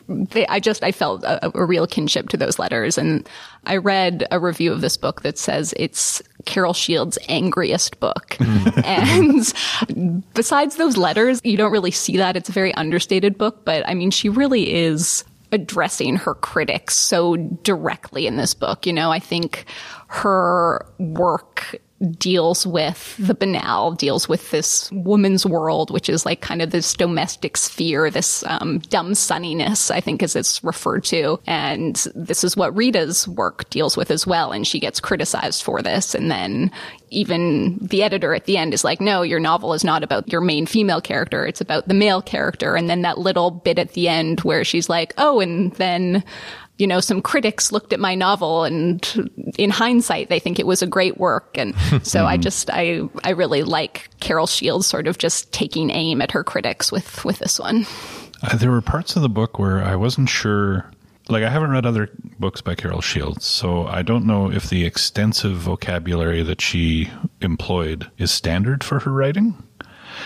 [0.07, 3.27] They, I just I felt a, a real kinship to those letters, and
[3.65, 8.37] I read a review of this book that says it's Carol Shields' angriest book.
[8.39, 9.89] Mm-hmm.
[9.95, 12.35] and besides those letters, you don't really see that.
[12.35, 17.37] It's a very understated book, but I mean, she really is addressing her critics so
[17.37, 18.85] directly in this book.
[18.85, 19.65] You know, I think
[20.07, 21.79] her work
[22.11, 26.93] deals with the banal, deals with this woman's world, which is like kind of this
[26.93, 31.39] domestic sphere, this um, dumb sunniness, I think, as it's referred to.
[31.47, 34.51] And this is what Rita's work deals with as well.
[34.51, 36.13] And she gets criticized for this.
[36.13, 36.71] And then
[37.09, 40.41] even the editor at the end is like, no, your novel is not about your
[40.41, 41.45] main female character.
[41.45, 42.75] It's about the male character.
[42.75, 46.23] And then that little bit at the end where she's like, oh, and then
[46.77, 50.81] you know, some critics looked at my novel and in hindsight, they think it was
[50.81, 51.55] a great work.
[51.57, 56.21] And so I just, I, I really like Carol Shields sort of just taking aim
[56.21, 57.85] at her critics with, with this one.
[58.41, 60.89] Uh, there were parts of the book where I wasn't sure.
[61.29, 64.83] Like, I haven't read other books by Carol Shields, so I don't know if the
[64.83, 67.09] extensive vocabulary that she
[67.39, 69.55] employed is standard for her writing.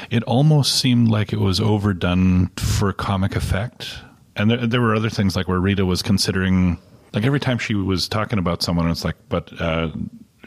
[0.09, 3.99] It almost seemed like it was overdone for comic effect.
[4.37, 6.77] And there, there were other things like where Rita was considering,
[7.13, 9.89] like every time she was talking about someone, it's like, but uh,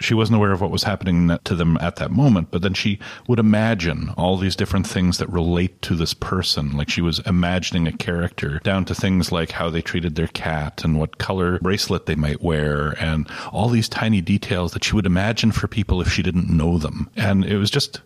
[0.01, 2.51] she wasn't aware of what was happening to them at that moment.
[2.51, 2.99] But then she
[3.29, 6.77] would imagine all these different things that relate to this person.
[6.77, 10.83] Like she was imagining a character down to things like how they treated their cat
[10.85, 15.07] and what color bracelet they might wear and all these tiny details that she would
[15.07, 17.11] imagine for people if she didn't know them.
[17.17, 18.01] And it was just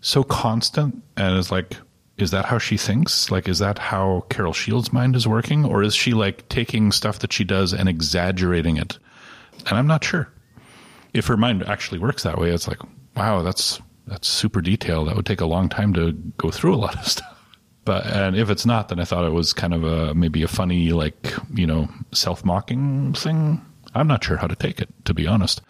[0.00, 1.76] so constant and it's like
[2.22, 3.30] Is that how she thinks?
[3.30, 5.64] Like, is that how Carol Shields' mind is working?
[5.64, 8.98] Or is she like taking stuff that she does and exaggerating it?
[9.66, 10.28] And I'm not sure.
[11.12, 12.78] If her mind actually works that way, it's like,
[13.16, 15.08] wow, that's that's super detailed.
[15.08, 17.28] That would take a long time to go through a lot of stuff.
[17.84, 20.48] But and if it's not, then I thought it was kind of a maybe a
[20.48, 23.60] funny like you know self mocking thing.
[23.94, 25.60] I'm not sure how to take it, to be honest.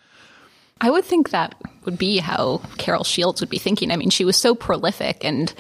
[0.83, 3.91] I would think that would be how Carol Shields would be thinking.
[3.91, 5.53] I mean, she was so prolific, and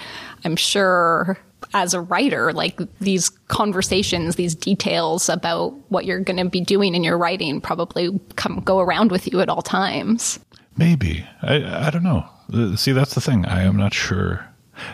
[0.45, 1.39] I'm sure
[1.75, 6.97] as a writer, like these conversations, these details about what you're going to be doing
[6.97, 10.41] in your writing probably come go around with you at all times.
[10.77, 12.27] Maybe I I don't know.
[12.53, 13.47] Uh, See, that's the thing.
[13.47, 14.45] I am not sure.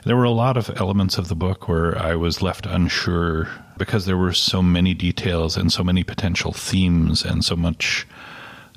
[0.05, 4.05] There were a lot of elements of the book where I was left unsure because
[4.05, 8.07] there were so many details and so many potential themes and so much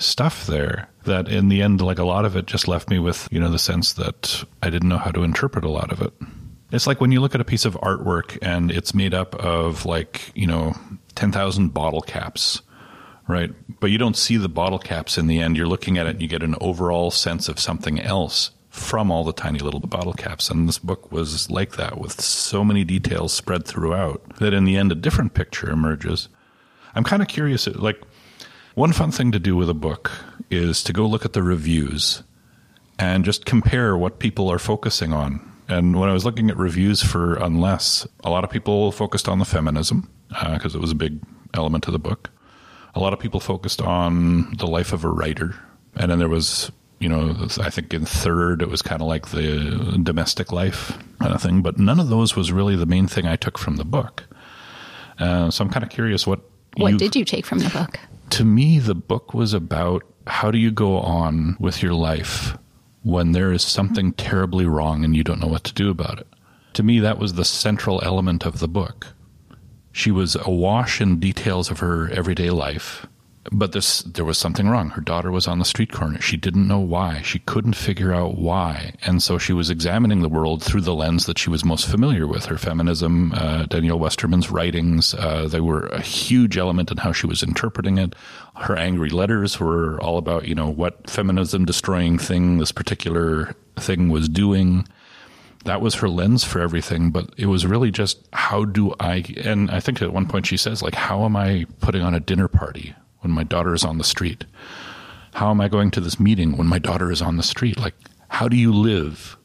[0.01, 3.27] stuff there that in the end, like a lot of it just left me with,
[3.31, 6.13] you know, the sense that I didn't know how to interpret a lot of it.
[6.71, 9.85] It's like when you look at a piece of artwork and it's made up of
[9.85, 10.73] like, you know,
[11.15, 12.61] 10,000 bottle caps,
[13.27, 13.51] right?
[13.79, 15.57] But you don't see the bottle caps in the end.
[15.57, 19.25] You're looking at it and you get an overall sense of something else from all
[19.25, 20.49] the tiny little bottle caps.
[20.49, 24.77] And this book was like that with so many details spread throughout that in the
[24.77, 26.29] end, a different picture emerges.
[26.95, 28.01] I'm kind of curious, like,
[28.81, 30.09] one fun thing to do with a book
[30.49, 32.23] is to go look at the reviews
[32.97, 35.39] and just compare what people are focusing on.
[35.67, 39.37] And when I was looking at reviews for Unless, a lot of people focused on
[39.37, 41.19] the feminism because it was a big
[41.53, 42.31] element of the book.
[42.95, 45.53] A lot of people focused on the life of a writer.
[45.95, 49.27] And then there was, you know, I think in third, it was kind of like
[49.27, 51.61] the domestic life kind of thing.
[51.61, 54.23] But none of those was really the main thing I took from the book.
[55.19, 56.39] Uh, so I'm kind of curious what.
[56.77, 57.99] What did you take from the book?
[58.31, 62.57] To me, the book was about how do you go on with your life
[63.03, 64.27] when there is something mm-hmm.
[64.27, 66.27] terribly wrong and you don't know what to do about it.
[66.73, 69.07] To me, that was the central element of the book.
[69.91, 73.05] She was awash in details of her everyday life,
[73.51, 74.89] but this, there was something wrong.
[74.89, 76.21] Her daughter was on the street corner.
[76.21, 77.21] She didn't know why.
[77.23, 78.93] She couldn't figure out why.
[79.03, 82.27] And so she was examining the world through the lens that she was most familiar
[82.27, 85.15] with her feminism, uh, Danielle Westerman's writings.
[85.15, 88.13] Uh, they were a huge element in how she was interpreting it.
[88.57, 94.09] Her angry letters were all about, you know, what feminism destroying thing this particular thing
[94.09, 94.87] was doing
[95.63, 99.69] that was her lens for everything but it was really just how do i and
[99.71, 102.47] i think at one point she says like how am i putting on a dinner
[102.47, 104.45] party when my daughter is on the street
[105.33, 107.95] how am i going to this meeting when my daughter is on the street like
[108.29, 109.37] how do you live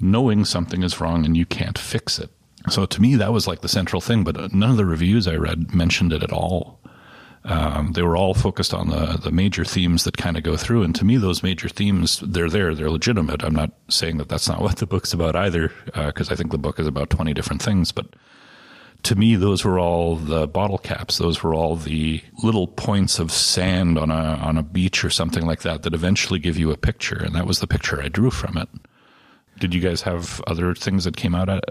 [0.00, 2.30] knowing something is wrong and you can't fix it
[2.68, 5.34] so to me that was like the central thing but none of the reviews i
[5.34, 6.78] read mentioned it at all
[7.44, 10.82] um, they were all focused on the the major themes that kind of go through,
[10.82, 13.42] and to me, those major themes they're there, they're legitimate.
[13.42, 16.58] I'm not saying that that's not what the book's about either, because I think the
[16.58, 17.92] book is about 20 different things.
[17.92, 18.06] But
[19.04, 21.18] to me, those were all the bottle caps.
[21.18, 25.46] Those were all the little points of sand on a on a beach or something
[25.46, 28.30] like that that eventually give you a picture, and that was the picture I drew
[28.30, 28.68] from it.
[29.58, 31.64] Did you guys have other things that came out at,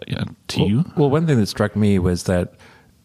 [0.49, 0.85] to you?
[0.97, 2.55] Well, one thing that struck me was that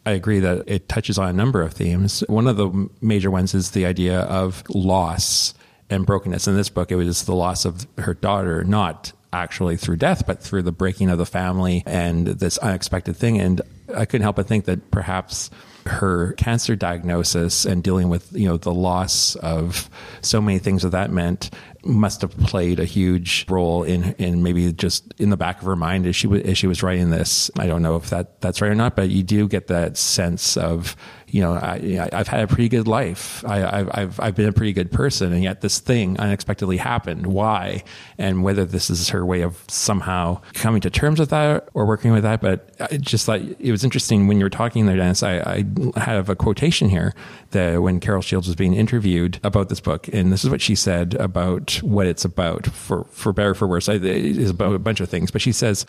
[0.05, 2.21] I agree that it touches on a number of themes.
[2.27, 5.53] One of the major ones is the idea of loss
[5.89, 6.47] and brokenness.
[6.47, 10.41] In this book, it was the loss of her daughter, not actually through death, but
[10.41, 13.39] through the breaking of the family and this unexpected thing.
[13.39, 13.61] And
[13.95, 15.49] I couldn't help but think that perhaps
[15.85, 19.89] her cancer diagnosis and dealing with you know the loss of
[20.21, 21.49] so many things that that meant
[21.83, 25.75] must have played a huge role in in maybe just in the back of her
[25.75, 27.51] mind as she was as she was writing this.
[27.57, 30.55] I don't know if that that's right or not, but you do get that sense
[30.55, 30.95] of
[31.33, 33.43] you know I, I've had a pretty good life.
[33.43, 37.25] I, I've I've been a pretty good person, and yet this thing unexpectedly happened.
[37.25, 37.83] Why?
[38.19, 42.11] And whether this is her way of somehow coming to terms with that or working
[42.11, 45.23] with that, but I just thought it was interesting when you were talking there, Dennis.
[45.23, 45.65] I,
[45.95, 47.15] I have a quotation here
[47.49, 50.75] that when Carol Shields was being interviewed about this book, and this is what she
[50.75, 52.67] said about what it's about.
[52.67, 55.31] For for better or for worse, it is about a bunch of things.
[55.31, 55.87] But she says,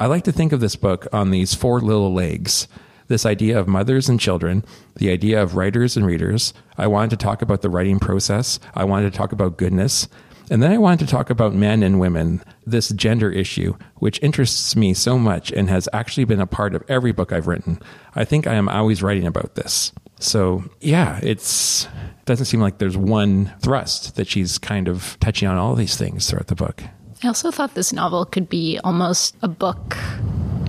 [0.00, 2.66] "I like to think of this book on these four little legs."
[3.08, 4.64] This idea of mothers and children,
[4.96, 6.52] the idea of writers and readers.
[6.76, 8.58] I wanted to talk about the writing process.
[8.74, 10.08] I wanted to talk about goodness.
[10.50, 14.76] And then I wanted to talk about men and women, this gender issue, which interests
[14.76, 17.80] me so much and has actually been a part of every book I've written.
[18.14, 19.92] I think I am always writing about this.
[20.20, 21.88] So, yeah, it's
[22.26, 26.28] doesn't seem like there's one thrust that she's kind of touching on all these things
[26.28, 26.82] throughout the book.
[27.22, 29.96] I also thought this novel could be almost a book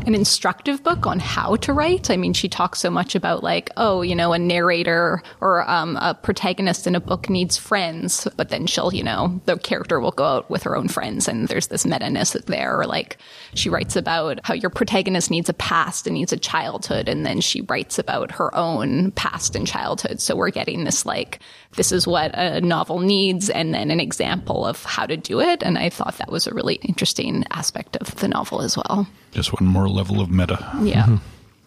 [0.08, 2.10] an instructive book on how to write.
[2.10, 5.98] I mean, she talks so much about like, oh, you know, a narrator or um,
[5.98, 10.12] a protagonist in a book needs friends, but then she'll, you know, the character will
[10.12, 12.80] go out with her own friends, and there's this meta-ness there.
[12.80, 13.17] Or like,
[13.54, 17.41] she writes about how your protagonist needs a past and needs a childhood, and then
[17.41, 20.22] she writes about her own past and childhood.
[20.22, 21.39] So we're getting this like,
[21.78, 25.63] this is what a novel needs, and then an example of how to do it.
[25.63, 29.08] And I thought that was a really interesting aspect of the novel as well.
[29.32, 30.58] Just one more level of meta.
[30.82, 31.04] Yeah.
[31.04, 31.16] Mm-hmm.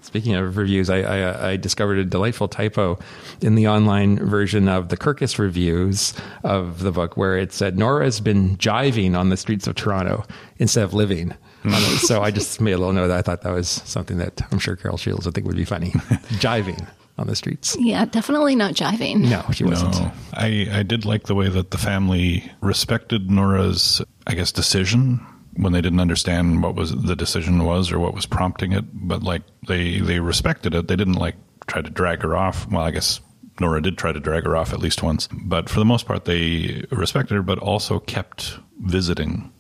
[0.03, 2.99] Speaking of reviews, I, I, I discovered a delightful typo
[3.41, 8.05] in the online version of the Kirkus reviews of the book where it said Nora
[8.05, 10.25] has been jiving on the streets of Toronto
[10.59, 11.35] instead of living.
[11.65, 11.99] Mm.
[11.99, 14.59] so I just made a little note that I thought that was something that I'm
[14.59, 15.91] sure Carol Shields would think would be funny.
[16.41, 16.89] jiving
[17.21, 17.77] on the streets.
[17.79, 19.29] Yeah, definitely not jiving.
[19.29, 19.95] No, she wasn't.
[19.95, 25.25] No, I, I did like the way that the family respected Norah's, I guess, decision
[25.57, 28.85] when they didn't understand what was the decision was or what was prompting it.
[28.93, 30.89] But like they they respected it.
[30.89, 32.67] They didn't like try to drag her off.
[32.69, 33.21] Well, I guess
[33.61, 36.25] Norah did try to drag her off at least once, but for the most part,
[36.25, 39.53] they respected her, but also kept visiting.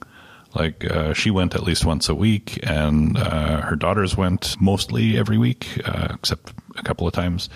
[0.54, 5.16] Like uh, she went at least once a week, and uh, her daughters went mostly
[5.16, 7.48] every week, uh, except a couple of times.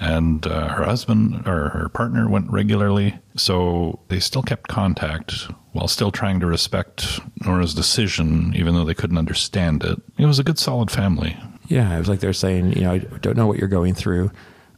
[0.00, 5.88] And uh, her husband or her partner went regularly, so they still kept contact while
[5.88, 10.00] still trying to respect Norah's decision, even though they couldn't understand it.
[10.18, 11.36] It was a good, solid family.
[11.68, 14.30] Yeah, it was like they're saying, you know, I don't know what you're going through.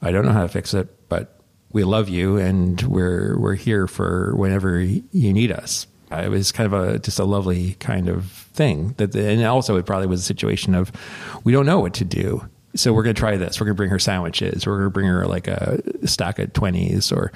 [0.02, 1.40] I don't know how to fix it, but
[1.72, 5.86] we love you and we're we're here for whenever you need us.
[6.22, 8.94] It was kind of a just a lovely kind of thing.
[8.98, 10.92] That and also it probably was a situation of
[11.44, 12.48] we don't know what to do.
[12.76, 13.60] So we're going to try this.
[13.60, 14.66] We're going to bring her sandwiches.
[14.66, 17.30] We're going to bring her like a stack of twenties, or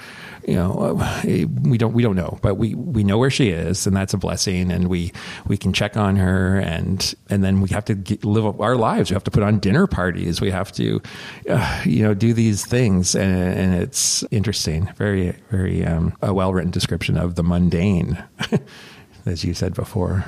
[0.47, 1.23] you know, uh,
[1.63, 4.19] we don't we don't know, but we we know where she is, and that's a
[4.19, 4.73] blessing.
[4.73, 5.13] And we
[5.47, 9.11] we can check on her, and and then we have to get, live our lives.
[9.11, 10.41] We have to put on dinner parties.
[10.41, 11.01] We have to,
[11.49, 14.91] uh, you know, do these things, and, and it's interesting.
[14.97, 18.21] Very very um, a well written description of the mundane,
[19.27, 20.25] as you said before.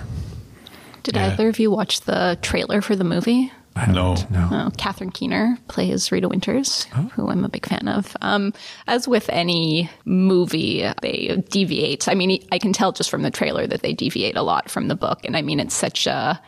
[1.03, 1.29] Did Yeah.
[1.33, 3.51] either of you watch the trailer for the movie?
[3.77, 4.15] I haven't, No.
[4.31, 4.57] no.
[4.57, 8.17] Uh, Catherine Keener plays Reta Winters, who I'm a big fan of.
[8.21, 8.53] Um,
[8.89, 12.09] as with any movie, they deviate.
[12.09, 14.89] I mean, I can tell just from the trailer that they deviate a lot from
[14.89, 16.41] the book, and I mean, it's such a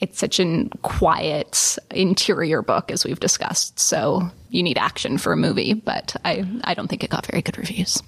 [0.00, 3.78] it's such a quiet interior book as we've discussed.
[3.78, 7.42] So you need action for a movie, but I I don't think it got very
[7.42, 8.02] good reviews.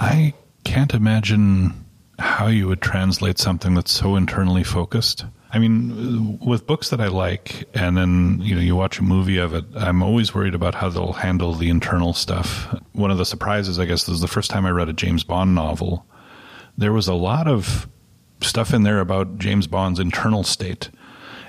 [0.00, 1.84] I can't imagine
[2.18, 5.24] how you would translate something that's so internally focused.
[5.54, 9.38] I mean, with books that I like, and then you know you watch a movie
[9.38, 12.74] of it, I'm always worried about how they'll handle the internal stuff.
[12.92, 15.54] One of the surprises, I guess, was the first time I read a James Bond
[15.54, 16.06] novel.
[16.76, 17.88] There was a lot of
[18.40, 20.90] stuff in there about James Bond's internal state,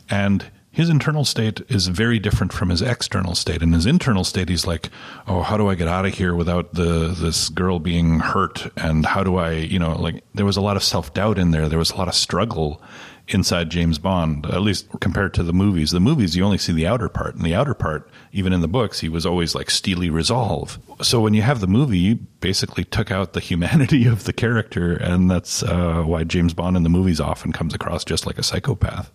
[0.08, 3.62] and his internal state is very different from his external state.
[3.62, 4.90] In his internal state, he's like,
[5.26, 9.06] "Oh, how do I get out of here without the this girl being hurt?" And
[9.06, 11.70] how do I, you know, like there was a lot of self doubt in there.
[11.70, 12.82] There was a lot of struggle
[13.30, 15.92] inside James Bond, at least compared to the movies.
[15.92, 18.68] The movies, you only see the outer part, and the outer part, even in the
[18.68, 20.78] books, he was always like steely resolve.
[21.02, 24.94] So when you have the movie, you basically took out the humanity of the character,
[24.94, 28.44] and that's uh, why James Bond in the movies often comes across just like a
[28.44, 29.10] psychopath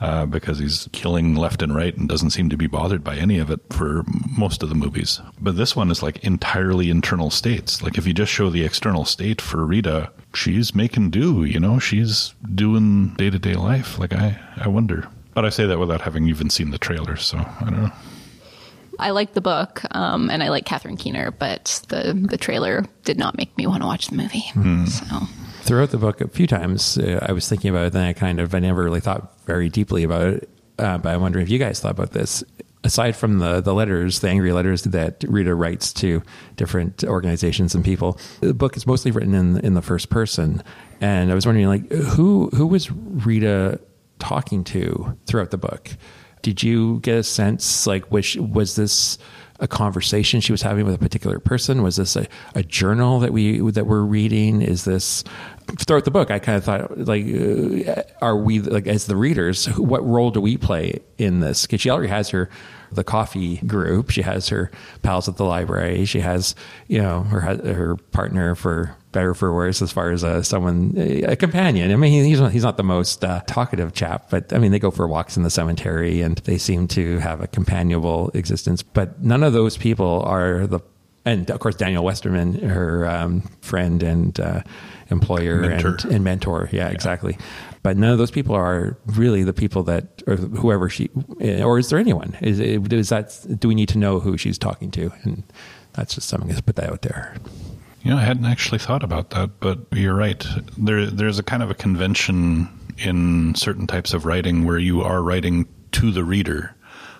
[0.00, 3.38] uh, because he's killing left and right and doesn't seem to be bothered by any
[3.38, 4.04] of it for
[4.36, 5.20] most of the movies.
[5.40, 7.82] But this one is like entirely internal states.
[7.82, 11.78] Like if you just show the external state for Reta, she's making do, you know,
[11.78, 13.98] she's doing day to day life.
[13.98, 15.08] Like I, I wonder.
[15.34, 17.92] But I say that without having even seen the trailer, so I don't know.
[19.00, 23.16] I like the book, um, and I like Catherine Keener, but the the trailer did
[23.16, 24.42] not make me want to watch the movie.
[24.86, 25.04] So
[25.68, 28.40] throughout the book a few times uh, i was thinking about it then i kind
[28.40, 31.58] of i never really thought very deeply about it uh, but i'm wondering if you
[31.58, 32.44] guys thought about this.
[32.84, 36.22] Aside from the the letters the angry letters that rita writes to
[36.56, 40.62] different organizations and people the book is mostly written in in the first person.
[41.00, 43.80] And i was wondering like who who was rita
[44.20, 45.90] talking to throughout the book?
[46.42, 49.18] Did you get a sense like which was this
[49.60, 51.82] a conversation she was having with a particular person?
[51.82, 54.62] Was this a, a journal that we that we're reading?
[54.62, 55.24] Is this
[55.78, 56.30] throughout the book?
[56.30, 59.66] I kind of thought like, uh, are we like as the readers?
[59.78, 61.62] What role do we play in this?
[61.62, 62.48] Because she already has her
[62.92, 64.10] the coffee group.
[64.10, 64.70] She has her
[65.02, 66.04] pals at the library.
[66.04, 66.54] She has
[66.86, 71.34] you know her her partner for better for worse as far as uh, someone a
[71.34, 71.90] companion.
[71.90, 74.78] I mean, he's not, he's not the most uh, talkative chap, but I mean, they
[74.78, 78.84] go for walks in the cemetery and they seem to have a companionable existence.
[78.84, 80.78] But none of those people are the
[81.24, 84.62] and of course Danielle Westerman, her um, friend and uh,
[85.10, 85.96] employer Mentor.
[86.04, 86.68] and, and mentor.
[86.70, 87.36] Yeah, exactly.
[87.82, 91.88] But none of those people are really the people that, or whoever she, or is
[91.90, 92.36] there anyone?
[92.40, 93.36] Is, is that?
[93.58, 95.10] Do we need to know who she's talking to?
[95.24, 95.42] And
[95.94, 97.34] that's just something to put that out there.
[98.02, 100.44] You know, I hadn't actually thought about that, but you're right.
[100.76, 102.68] There, there's a kind of a convention
[102.98, 106.74] in certain types of writing where you are writing to the reader.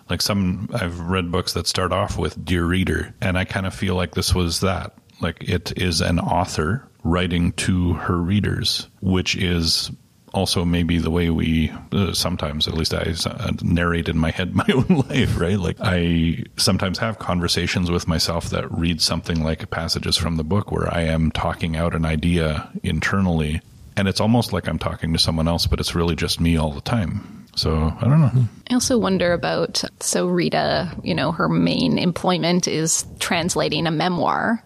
[0.09, 3.74] Like some, I've read books that start off with "Dear Reader," and I kind of
[3.74, 4.97] feel like this was that.
[5.20, 9.91] Like it is an author writing to her readers, which is
[10.35, 14.55] also maybe the way we uh, sometimes at least i uh, narrate in my head
[14.62, 15.59] my own life right?
[15.59, 20.70] Like i sometimes have conversations with myself that read something like passages from the book
[20.72, 23.61] where i am talking out an idea internally
[23.97, 26.72] and it's almost like i'm talking to someone else but it's really just me all
[26.72, 27.47] the time.
[27.57, 28.45] So i don't know.
[28.70, 34.62] I also wonder about so Reta, you know, her main employment is translating a memoir.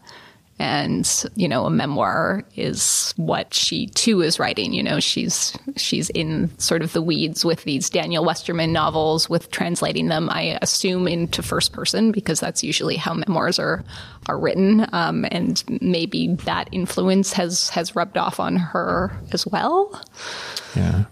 [0.63, 4.73] And, you know, a memoir is what she too is writing.
[4.73, 9.51] You know, she's she's in sort of the weeds with these Danielle Westerman novels with
[9.51, 13.85] translating them, I assume, into first person because that's usually how memoirs are
[14.29, 14.87] are written.
[14.93, 20.01] Um, and maybe that influence has has rubbed off on her as well.
[20.77, 21.05] Yeah,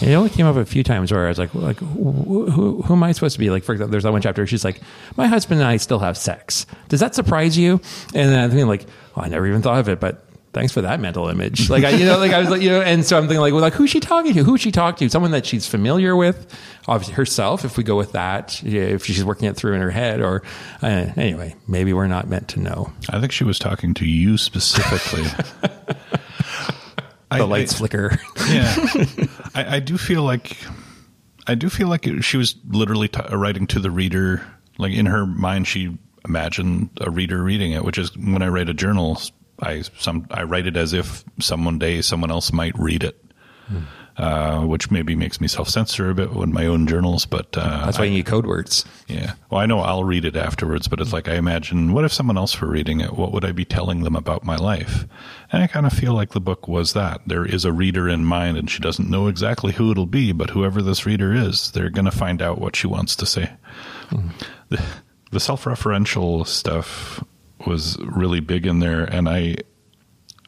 [0.00, 3.02] it only came up a few times where I was like, like who, who, am
[3.02, 3.50] I supposed to be?
[3.50, 4.46] Like, for example, there's that one chapter.
[4.46, 4.80] She's like,
[5.16, 6.66] my husband and I still have sex.
[6.88, 7.80] Does that surprise you?
[8.14, 10.22] And then I'm like, well, I never even thought of it, but
[10.52, 11.68] thanks for that mental image.
[11.68, 13.52] Like, I, you know, like I was like, you know, and so I'm thinking like,
[13.52, 14.42] well, like who's she talking to?
[14.42, 15.10] Who's she talking to?
[15.12, 16.50] Someone that she's familiar with,
[16.88, 17.64] obviously herself.
[17.64, 20.42] If we go with that, yeah, if she's working it through in her head, or
[20.82, 22.90] uh, anyway, maybe we're not meant to know.
[23.10, 25.24] i think she was talking to you specifically
[27.30, 28.18] I- The lights I- flicker.
[28.48, 28.74] yeah
[29.54, 30.56] I, I do feel like
[31.46, 34.44] i do feel like it, she was literally t- writing to the reader
[34.78, 35.96] like in her mind she
[36.26, 39.20] imagined a reader reading it which is when i write a journal
[39.62, 43.20] i some i write it as if someone day someone else might read it
[44.16, 47.98] uh, which maybe makes me self-censor a bit with my own journals but uh, That's
[47.98, 48.86] why you need code words.
[49.08, 49.34] yeah.
[49.50, 52.38] Well, I know I'll read it afterwards, but it's like I imagine, what if someone
[52.38, 53.12] else were reading it?
[53.12, 55.04] What would I be telling them about my life?
[55.52, 57.20] And I kind of feel like the book was that.
[57.26, 60.48] There is a reader in mind, and she doesn't know exactly who it'll be, but
[60.50, 63.50] whoever this reader is, they're going to find out what she wants to say.
[64.70, 64.82] The,
[65.30, 67.22] the self referential stuff
[67.66, 69.56] was really big in there, and I.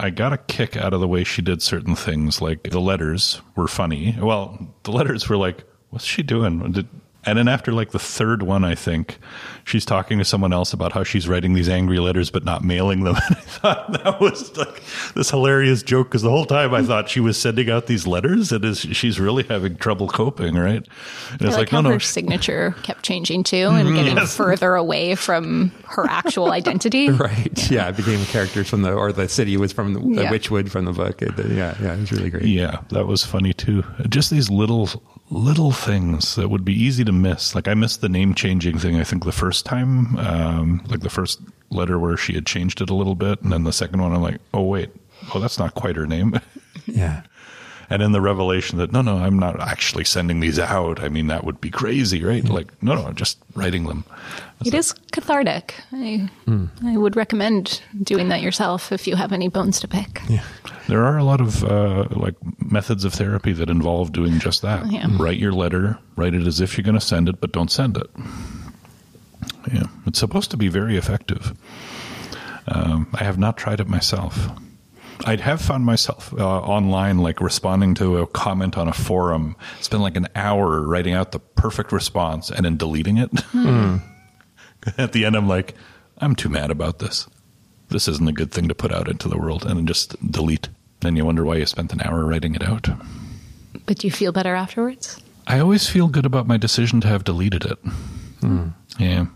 [0.00, 2.40] I got a kick out of the way she did certain things.
[2.40, 4.16] Like the letters were funny.
[4.16, 6.70] Well, the letters were like, what's she doing?
[6.70, 6.88] Did,
[7.24, 9.18] and then after like the third one, I think
[9.64, 13.04] she's talking to someone else about how she's writing these angry letters but not mailing
[13.04, 13.16] them.
[13.28, 13.40] And I
[13.74, 14.82] thought that was like
[15.14, 18.52] this hilarious joke because the whole time I thought she was sending out these letters
[18.52, 20.86] and is she's really having trouble coping, right?
[21.32, 23.88] And I it's like, like, how no, her no, she- signature kept changing too and
[23.88, 23.96] mm-hmm.
[23.96, 24.36] getting Yes.
[24.36, 27.10] further away from her actual identity.
[27.18, 27.68] Right.
[27.70, 27.88] Yeah.
[27.88, 30.92] it became characters from the, or the city was from the, the Witchwood from the
[30.92, 31.20] book.
[31.20, 31.74] It- yeah.
[31.82, 31.94] Yeah.
[31.94, 32.44] It was really great.
[32.44, 33.82] Yeah, that was funny too.
[34.08, 34.88] Just these little
[35.30, 37.54] little things that would be easy to miss.
[37.54, 38.96] Like I missed the name changing thing.
[38.98, 42.90] I think the first time, um, like the first letter where she had changed it
[42.90, 44.90] a little bit, and then the second one, I'm like, oh wait,
[45.34, 46.38] oh that's not quite her name.
[46.86, 47.22] Yeah.
[47.90, 51.00] and then the revelation that no, no, I'm not actually sending these out.
[51.00, 52.42] I mean, that would be crazy, right?
[52.48, 54.04] Like no, no, I'm just writing them.
[54.64, 55.74] It is cathartic.
[55.92, 56.30] I,
[56.82, 60.22] I would recommend doing that yourself if you have any bones to pick.
[60.88, 62.34] There are a lot of uh, like
[62.64, 64.90] methods of therapy that involve doing just that.
[64.90, 65.06] Yeah.
[65.18, 67.98] Write your letter, write it as if you're going to send it, but don't send
[67.98, 68.06] it.
[69.72, 71.52] Yeah, it's supposed to be very effective.
[72.66, 74.48] Um, I have not tried it myself.
[75.26, 80.02] I'd have found myself uh, online, like responding to a comment on a forum, spend
[80.02, 83.30] like an hour writing out the perfect response and then deleting it.
[84.98, 85.74] At the end, I'm like,
[86.18, 87.28] I'm too mad about this.
[87.88, 90.68] This isn't a good thing to put out into the world, and then just delete.
[91.00, 92.88] Then you wonder why you spent an hour writing it out.
[93.86, 95.22] But do you feel better afterwards?
[95.46, 97.78] I always feel good about my decision to have deleted it.
[98.40, 98.68] Hmm.
[98.98, 99.26] Yeah,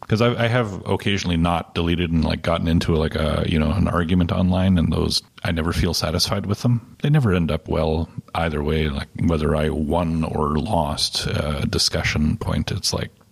[0.00, 3.72] because I, I have occasionally not deleted and like gotten into like a you know
[3.72, 6.96] an argument online, and those I never feel satisfied with them.
[7.02, 8.88] They never end up well either way.
[8.88, 13.25] Like whether I won or lost a discussion point, it's like I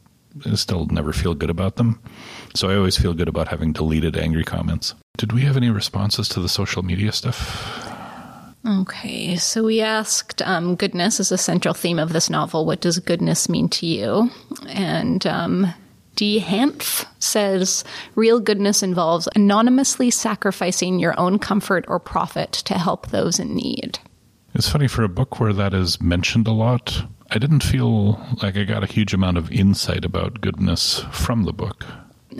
[0.54, 2.00] still never feel good about them.
[2.54, 4.94] So I always feel good about having deleted angry comments.
[5.16, 7.90] Did we have any responses to the social media stuff?
[8.66, 12.64] Okay, so we asked um, goodness is a central theme of this novel.
[12.64, 14.30] What does goodness mean to you?
[14.68, 15.66] And um,
[16.16, 16.40] D.
[16.40, 23.38] Hanf says real goodness involves anonymously sacrificing your own comfort or profit to help those
[23.38, 23.98] in need.
[24.54, 27.04] It's funny for a book where that is mentioned a lot.
[27.30, 31.52] I didn't feel like I got a huge amount of insight about goodness from the
[31.52, 31.86] book.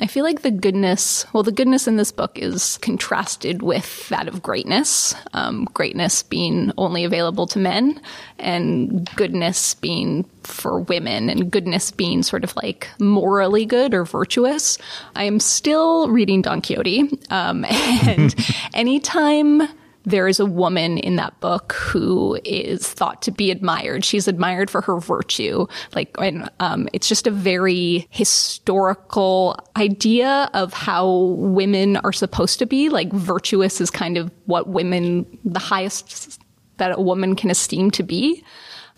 [0.00, 4.26] I feel like the goodness, well, the goodness in this book is contrasted with that
[4.26, 5.14] of greatness.
[5.32, 8.00] Um, greatness being only available to men,
[8.38, 14.78] and goodness being for women, and goodness being sort of like morally good or virtuous.
[15.14, 18.34] I am still reading Don Quixote, um, and
[18.74, 19.62] anytime
[20.04, 24.04] there is a woman in that book who is thought to be admired.
[24.04, 25.66] She's admired for her virtue.
[25.94, 32.66] Like, and, um, it's just a very historical idea of how women are supposed to
[32.66, 32.88] be.
[32.88, 36.40] Like, virtuous is kind of what women, the highest
[36.76, 38.44] that a woman can esteem to be.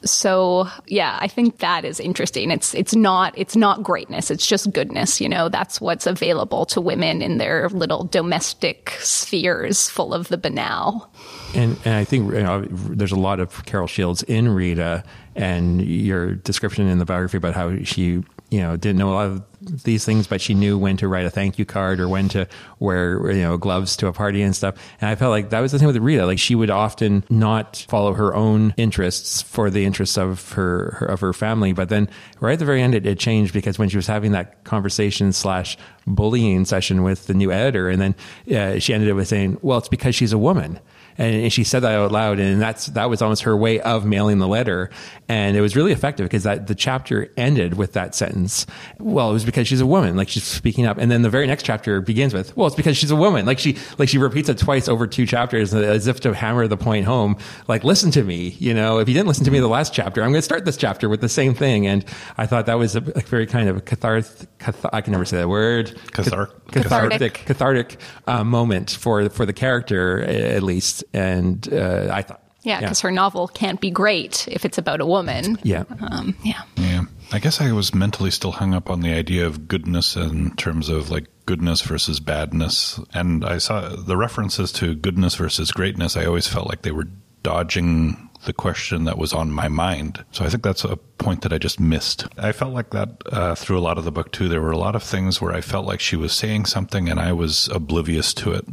[0.04, 2.50] So yeah, I think that is interesting.
[2.50, 4.30] It's it's not it's not greatness.
[4.30, 5.20] It's just goodness.
[5.20, 10.38] You know, that's what's available to women in their little domestic spheres full of the
[10.38, 11.10] banal.
[11.54, 15.82] And, and I think you know, there's a lot of Carol Shields in Reta, and
[15.82, 19.42] your description in the biography about how she you know didn't know a lot of
[19.66, 22.46] these things, but she knew when to write a thank you card or when to
[22.78, 24.76] wear you know gloves to a party and stuff.
[25.00, 26.26] And I felt like that was the same with Reta.
[26.26, 31.06] Like she would often not follow her own interests for the interests of her, her
[31.06, 31.72] of her family.
[31.72, 32.08] But then
[32.40, 35.32] right at the very end, it, it changed because when she was having that conversation
[35.32, 38.14] slash bullying session with the new editor, and then
[38.56, 40.80] uh, she ended up with saying, "Well, it's because she's a woman."
[41.18, 44.38] And, she said that out loud, and that's that was almost her way of mailing
[44.38, 44.90] the letter,
[45.28, 48.66] and it was really effective because that the chapter ended with that sentence.
[48.98, 51.46] Well, it was because she's a woman, like she's speaking up, and then the very
[51.46, 54.48] next chapter begins with, "Well, it's because she's a woman." Like she like she repeats
[54.48, 57.36] it twice over two chapters as if to hammer the point home.
[57.68, 58.98] Like, listen to me, you know.
[58.98, 61.08] If you didn't listen to me the last chapter, I'm going to start this chapter
[61.08, 61.86] with the same thing.
[61.86, 62.04] And
[62.36, 64.26] I thought that was a, a very kind of cathartic.
[64.58, 65.98] Cath- I can never say that word.
[66.12, 72.42] Cathar- cathartic, cathartic uh, moment for for the character at least and uh, I thought,
[72.62, 73.08] yeah, because yeah.
[73.08, 75.58] her novel can't be great if it's about a woman.
[75.62, 77.04] Yeah, um, yeah, yeah.
[77.32, 80.88] I guess I was mentally still hung up on the idea of goodness in terms
[80.88, 86.16] of like goodness versus badness, and I saw the references to goodness versus greatness.
[86.16, 87.08] I always felt like they were
[87.42, 90.24] dodging the question that was on my mind.
[90.32, 92.26] So I think that's a point that I just missed.
[92.38, 94.48] I felt like that uh, through a lot of the book too.
[94.48, 97.20] There were a lot of things where I felt like she was saying something and
[97.20, 98.66] I was oblivious to it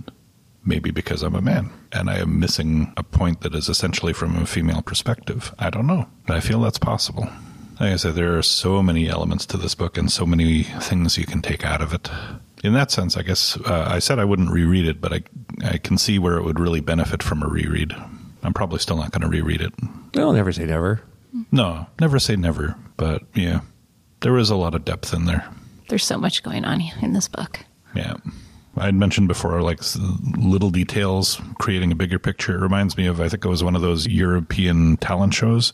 [0.65, 4.35] maybe because I'm a man and I am missing a point that is essentially from
[4.37, 5.53] a female perspective.
[5.59, 6.07] I don't know.
[6.27, 7.27] I feel that's possible.
[7.79, 11.17] Like I said, there are so many elements to this book and so many things
[11.17, 12.09] you can take out of it.
[12.63, 15.23] In that sense, I guess uh, I said I wouldn't reread it, but I,
[15.65, 17.93] I can see where it would really benefit from a reread.
[18.43, 19.73] I'm probably still not going to reread it.
[20.13, 21.01] Well, never say never.
[21.51, 22.75] No, never say never.
[22.95, 23.61] But yeah,
[24.21, 25.45] there is a lot of depth in there.
[25.89, 27.59] There's so much going on in this book.
[27.95, 28.15] Yeah.
[28.75, 29.81] I had mentioned before, like
[30.35, 32.55] little details creating a bigger picture.
[32.55, 35.73] It reminds me of, I think it was one of those European talent shows,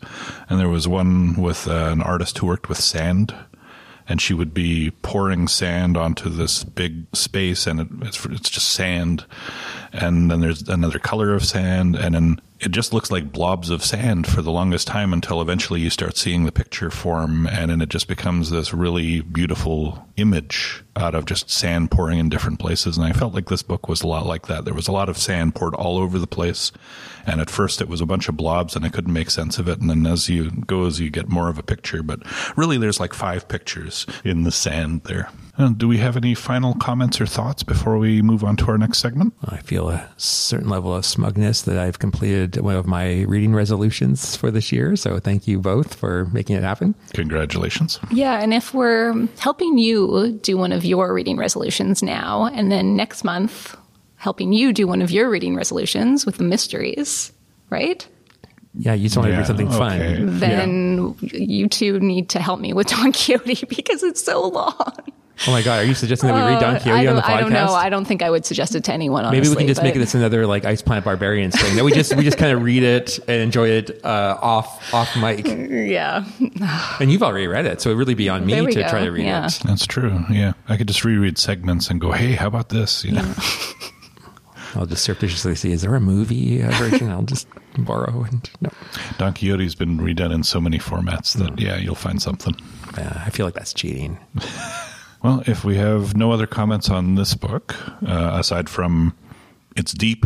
[0.50, 3.34] and there was one with uh, an artist who worked with sand,
[4.10, 8.70] and she would be pouring sand onto this big space, and it, it's, it's just
[8.70, 9.26] sand,
[9.94, 13.84] and then there's another color of sand, and then it just looks like blobs of
[13.84, 17.48] sand for the longest time until eventually you start seeing the picture form.
[17.48, 22.28] And then it just becomes this really beautiful image out of just sand pouring in
[22.28, 22.98] different places.
[22.98, 24.66] And i felt like this book was a lot like that.
[24.66, 26.74] There was a lot of sand poured all over the place.
[27.26, 29.70] And at first it was a bunch of blobs and i couldn't make sense of
[29.70, 29.80] it.
[29.80, 32.20] And then as you go as you get more of a picture but
[32.58, 35.30] really there's like five pictures in the sand there
[35.68, 39.00] do we have any final comments or thoughts before we move on to our next
[39.00, 39.34] segment?
[39.46, 44.38] I feel a certain level of smugness that I've completed one of my reading resolutions
[44.38, 44.96] for this year.
[44.96, 46.96] So thank you both for making it happen.
[47.14, 48.00] Congratulations.
[48.10, 48.42] Yeah.
[48.42, 53.26] And if we're helping you do one of your reading resolutions now, and then next
[53.26, 53.76] month,
[54.16, 57.34] helping you do one of your reading resolutions with the mysteries,
[57.70, 58.08] right?
[58.76, 59.78] Yeah, you just want to do something okay.
[59.78, 60.40] fun.
[60.40, 61.30] Then yeah.
[61.34, 65.14] you two need to help me with Don Quixote because it's so long.
[65.48, 67.30] Oh my god, are you suggesting that we read Don uh, Quixote on the podcast?
[67.30, 67.74] I don't know.
[67.74, 69.24] I don't think I would suggest it to anyone.
[69.24, 71.78] Honestly, Maybe we can just make this another like Ice Planet Barbarians thing.
[71.78, 75.16] that we just we just kind of read it and enjoy it uh, off off
[75.18, 75.46] mic.
[75.80, 76.26] Yeah.
[77.00, 78.90] and you've already read it, so it would really be on me to go.
[78.90, 79.48] try to read yeah.
[79.48, 79.60] it.
[79.64, 80.24] That's true.
[80.30, 83.22] Yeah, I could just reread segments and go, "Hey, how about this?" You know.
[83.22, 83.34] Yeah.
[84.76, 87.10] I'll just surreptitiously see, is there a movie version?
[87.10, 88.70] I'll just borrow and no.
[89.18, 91.60] Don Quixote's been redone in so many formats that, mm.
[91.60, 92.54] yeah, you'll find something.
[92.96, 94.20] Yeah, I feel like that's cheating.
[95.22, 97.76] Well, if we have no other comments on this book,
[98.08, 99.16] uh, aside from
[99.76, 100.26] it's deep,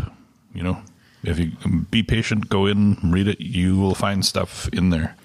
[0.54, 0.82] you know,
[1.24, 1.52] if you
[1.90, 5.16] be patient, go in, read it, you will find stuff in there.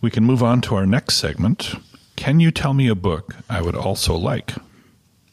[0.00, 1.74] We can move on to our next segment.
[2.16, 4.54] Can you tell me a book I would also like?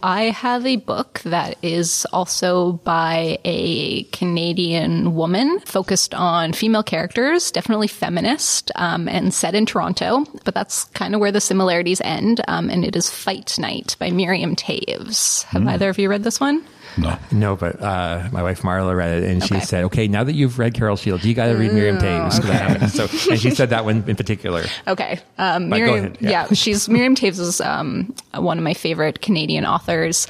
[0.02, 7.52] I have a book that is also by a Canadian woman focused on female characters,
[7.52, 10.24] definitely feminist, um, and set in Toronto.
[10.46, 12.42] But that's kind of where the similarities end.
[12.48, 15.44] Um, and it is Fight Night by Miriam Toews.
[15.46, 16.64] Have either of you read this one?
[16.98, 17.18] No.
[17.32, 19.66] No, but uh, my wife Marla read it, and she Okay.
[19.66, 22.44] said, "Okay, now that you've read Carol Shields, you got to read Miriam Toews.
[22.50, 22.90] I haven't.
[22.90, 24.64] So, and she said that one in particular.
[24.88, 25.20] Okay.
[25.38, 26.30] Um, Miriam, yeah.
[26.30, 26.48] yeah.
[26.54, 30.28] she's Miriam Toews is um, one of my favorite Canadian authors.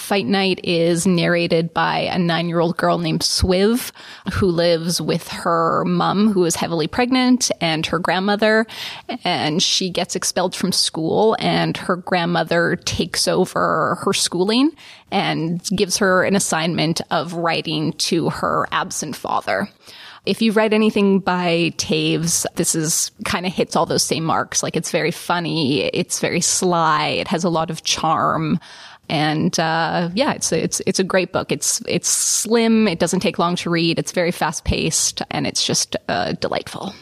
[0.00, 3.92] Fight Night is narrated by a nine-year-old girl named Swiv,
[4.32, 8.66] who lives with her mom, who is heavily pregnant, and her grandmother.
[9.24, 14.72] And she gets expelled from school, and her grandmother takes over her schooling
[15.12, 19.68] and gives her an assignment of writing to her absent father.
[20.26, 24.62] If you've read anything by Toews, this is kind of hits all those same marks.
[24.62, 28.60] Like it's very funny, it's very sly, it has a lot of charm.
[29.10, 31.50] And uh, yeah, it's it's it's a great book.
[31.50, 32.86] It's it's slim.
[32.86, 33.98] It doesn't take long to read.
[33.98, 36.94] It's very fast paced, and it's just uh, delightful.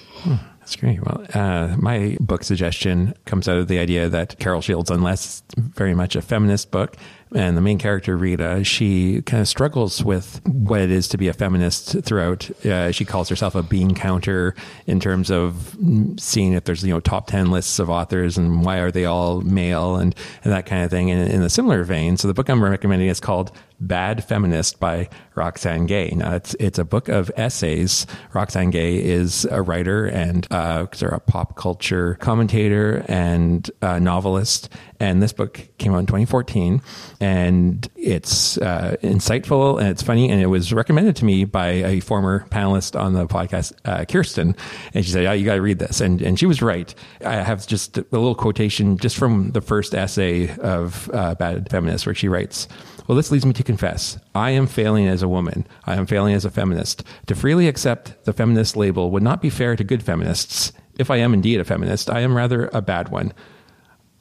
[0.68, 1.00] That's great.
[1.02, 5.94] Well, uh, my book suggestion comes out of the idea that Carol Shields, unless very
[5.94, 6.98] much a feminist book,
[7.34, 11.26] and the main character Reta, she kind of struggles with what it is to be
[11.26, 12.50] a feminist throughout.
[12.66, 14.54] Uh, she calls herself a bean counter
[14.86, 15.74] in terms of
[16.18, 19.40] seeing if there's you know top ten lists of authors and why are they all
[19.40, 20.14] male and,
[20.44, 21.10] and that kind of thing.
[21.10, 25.08] And in a similar vein, so the book I'm recommending is called Bad Feminist by
[25.34, 26.12] Roxane Gay.
[26.16, 28.06] Now, it's it's a book of essays.
[28.32, 33.98] Roxane Gay is a writer and uh, sort of a pop culture commentator and uh,
[33.98, 34.68] novelist.
[35.00, 36.82] And this book came out in 2014,
[37.20, 40.28] and it's uh, insightful and it's funny.
[40.28, 44.56] And it was recommended to me by a former panelist on the podcast, uh, Kirsten,
[44.92, 46.92] and she said, "Yeah, you got to read this." And and she was right.
[47.24, 52.04] I have just a little quotation just from the first essay of uh, Bad Feminist,
[52.06, 52.66] where she writes.
[53.08, 54.18] Well, this leads me to confess.
[54.34, 55.66] I am failing as a woman.
[55.86, 57.02] I am failing as a feminist.
[57.26, 60.72] To freely accept the feminist label would not be fair to good feminists.
[60.98, 63.32] If I am indeed a feminist, I am rather a bad one.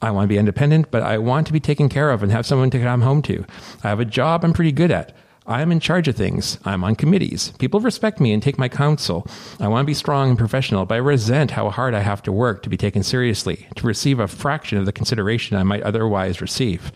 [0.00, 2.46] I want to be independent, but I want to be taken care of and have
[2.46, 3.44] someone to come home to.
[3.84, 5.14] I have a job I'm pretty good at.
[5.46, 6.58] I am in charge of things.
[6.64, 7.52] I'm on committees.
[7.58, 9.26] People respect me and take my counsel.
[9.60, 12.32] I want to be strong and professional, but I resent how hard I have to
[12.32, 16.40] work to be taken seriously, to receive a fraction of the consideration I might otherwise
[16.40, 16.90] receive.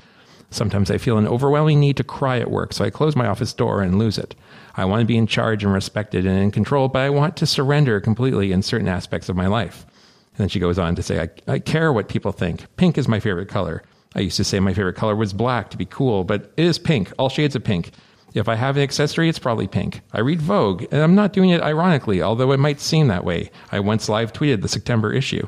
[0.53, 3.53] Sometimes I feel an overwhelming need to cry at work, so I close my office
[3.53, 4.35] door and lose it.
[4.75, 7.47] I want to be in charge and respected and in control, but I want to
[7.47, 9.87] surrender completely in certain aspects of my life.
[10.33, 12.65] And then she goes on to say, I, I care what people think.
[12.77, 13.83] Pink is my favorite color.
[14.15, 16.79] I used to say my favorite color was black to be cool, but it is
[16.79, 17.91] pink, all shades of pink.
[18.35, 20.01] If I have an accessory, it's probably pink.
[20.13, 23.51] I read Vogue, and I'm not doing it ironically, although it might seem that way.
[23.71, 25.47] I once live tweeted the September issue.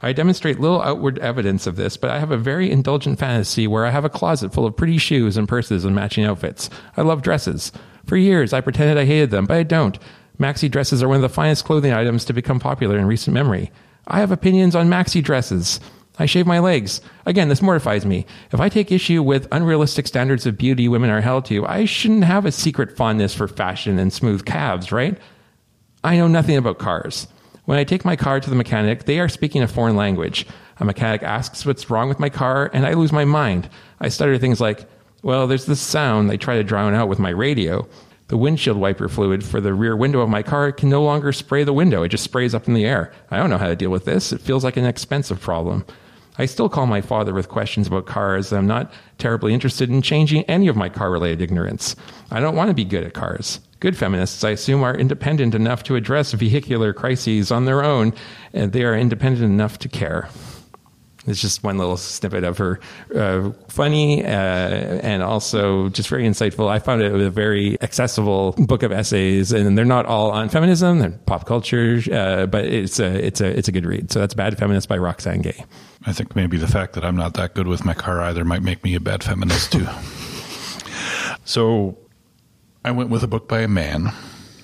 [0.00, 3.84] I demonstrate little outward evidence of this, but I have a very indulgent fantasy where
[3.84, 6.70] I have a closet full of pretty shoes and purses and matching outfits.
[6.96, 7.72] I love dresses.
[8.06, 9.98] For years, I pretended I hated them, but I don't.
[10.38, 13.72] Maxi dresses are one of the finest clothing items to become popular in recent memory.
[14.06, 15.80] I have opinions on maxi dresses.
[16.18, 17.00] I shave my legs.
[17.26, 18.26] Again, this mortifies me.
[18.52, 22.24] If I take issue with unrealistic standards of beauty women are held to, I shouldn't
[22.24, 25.18] have a secret fondness for fashion and smooth calves, right?
[26.02, 27.28] I know nothing about cars.
[27.68, 30.46] When I take my car to the mechanic, they are speaking a foreign language.
[30.80, 33.68] A mechanic asks what's wrong with my car, and I lose my mind.
[34.00, 34.88] I stutter things like,
[35.22, 37.86] well, there's this sound they try to drown out with my radio.
[38.28, 41.62] The windshield wiper fluid for the rear window of my car can no longer spray
[41.62, 42.02] the window.
[42.02, 43.12] It just sprays up in the air.
[43.30, 44.32] I don't know how to deal with this.
[44.32, 45.84] It feels like an expensive problem.
[46.38, 48.50] I still call my father with questions about cars.
[48.50, 51.96] I'm not terribly interested in changing any of my car related ignorance.
[52.30, 53.60] I don't want to be good at cars.
[53.80, 58.12] Good feminists, I assume, are independent enough to address vehicular crises on their own,
[58.52, 60.28] and they are independent enough to care.
[61.28, 62.80] It's just one little snippet of her,
[63.14, 66.68] uh, funny uh, and also just very insightful.
[66.68, 71.00] I found it a very accessible book of essays, and they're not all on feminism;
[71.00, 74.10] they're pop culture, uh, but it's a it's a it's a good read.
[74.10, 75.64] So that's "Bad Feminist" by Roxane Gay.
[76.06, 78.62] I think maybe the fact that I'm not that good with my car either might
[78.62, 79.86] make me a bad feminist too.
[81.44, 81.98] so
[82.88, 84.14] I went with a book by a man.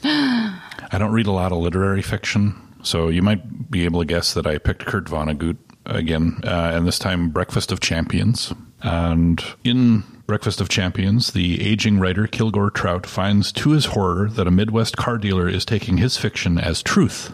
[0.03, 4.33] I don't read a lot of literary fiction, so you might be able to guess
[4.33, 8.55] that I picked Kurt Vonnegut again, uh, and this time Breakfast of Champions.
[8.81, 14.47] And in Breakfast of Champions, the aging writer Kilgore Trout finds to his horror that
[14.47, 17.31] a Midwest car dealer is taking his fiction as truth.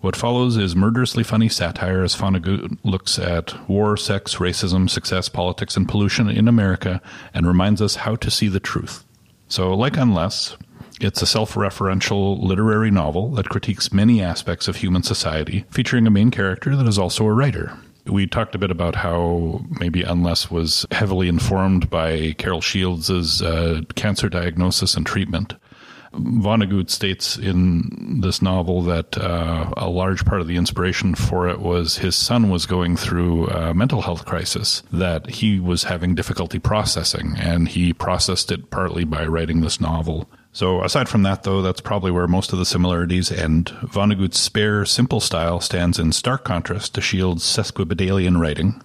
[0.00, 5.76] What follows is murderously funny satire as Vonnegut looks at war, sex, racism, success, politics,
[5.76, 7.02] and pollution in America
[7.34, 9.03] and reminds us how to see the truth.
[9.48, 10.56] So, like Unless,
[11.00, 16.10] it's a self referential literary novel that critiques many aspects of human society, featuring a
[16.10, 17.76] main character that is also a writer.
[18.06, 23.80] We talked a bit about how maybe Unless was heavily informed by Carol Shields' uh,
[23.94, 25.54] cancer diagnosis and treatment.
[26.16, 31.60] Vonnegut states in this novel that uh, a large part of the inspiration for it
[31.60, 36.58] was his son was going through a mental health crisis that he was having difficulty
[36.58, 40.28] processing, and he processed it partly by writing this novel.
[40.52, 43.70] So, aside from that, though, that's probably where most of the similarities end.
[43.82, 48.80] Vonnegut's spare, simple style stands in stark contrast to Shields' sesquipedalian writing,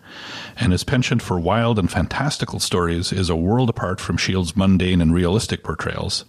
[0.57, 4.99] and his penchant for wild and fantastical stories is a world apart from Shields' mundane
[4.99, 6.25] and realistic portrayals.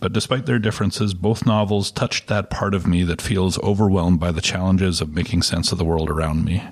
[0.00, 4.32] But despite their differences, both novels touched that part of me that feels overwhelmed by
[4.32, 6.62] the challenges of making sense of the world around me.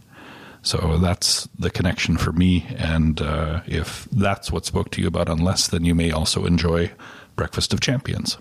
[0.62, 2.66] So that's the connection for me.
[2.76, 6.90] And uh, if that's what spoke to you about Unless, then you may also enjoy
[7.36, 8.38] Breakfast of Champions.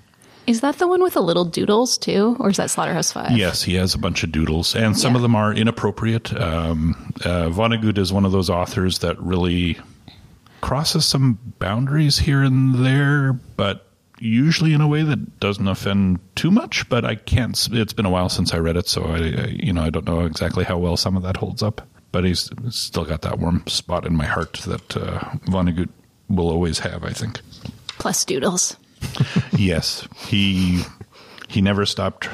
[0.47, 3.31] Is that the one with the little doodles too, or is that Slaughterhouse Five?
[3.38, 5.17] Yes, he has a bunch of doodles, and some Yeah.
[5.17, 6.33] of them are inappropriate.
[6.41, 9.77] Um, uh, Vonnegut is one of those authors that really
[10.61, 13.86] crosses some boundaries here and there, but
[14.20, 16.88] usually in a way that doesn't offend too much.
[16.89, 17.57] But I can't.
[17.72, 20.22] It's been a while since I read it, so I, you know, I don't know
[20.22, 21.82] exactly how well some of that holds up.
[22.11, 25.89] But he's still got that warm spot in my heart that uh, Vonnegut
[26.30, 27.03] will always have.
[27.03, 27.41] I think.
[27.99, 28.76] Plus doodles.
[29.57, 30.84] Yes, he
[31.47, 32.30] he never stopped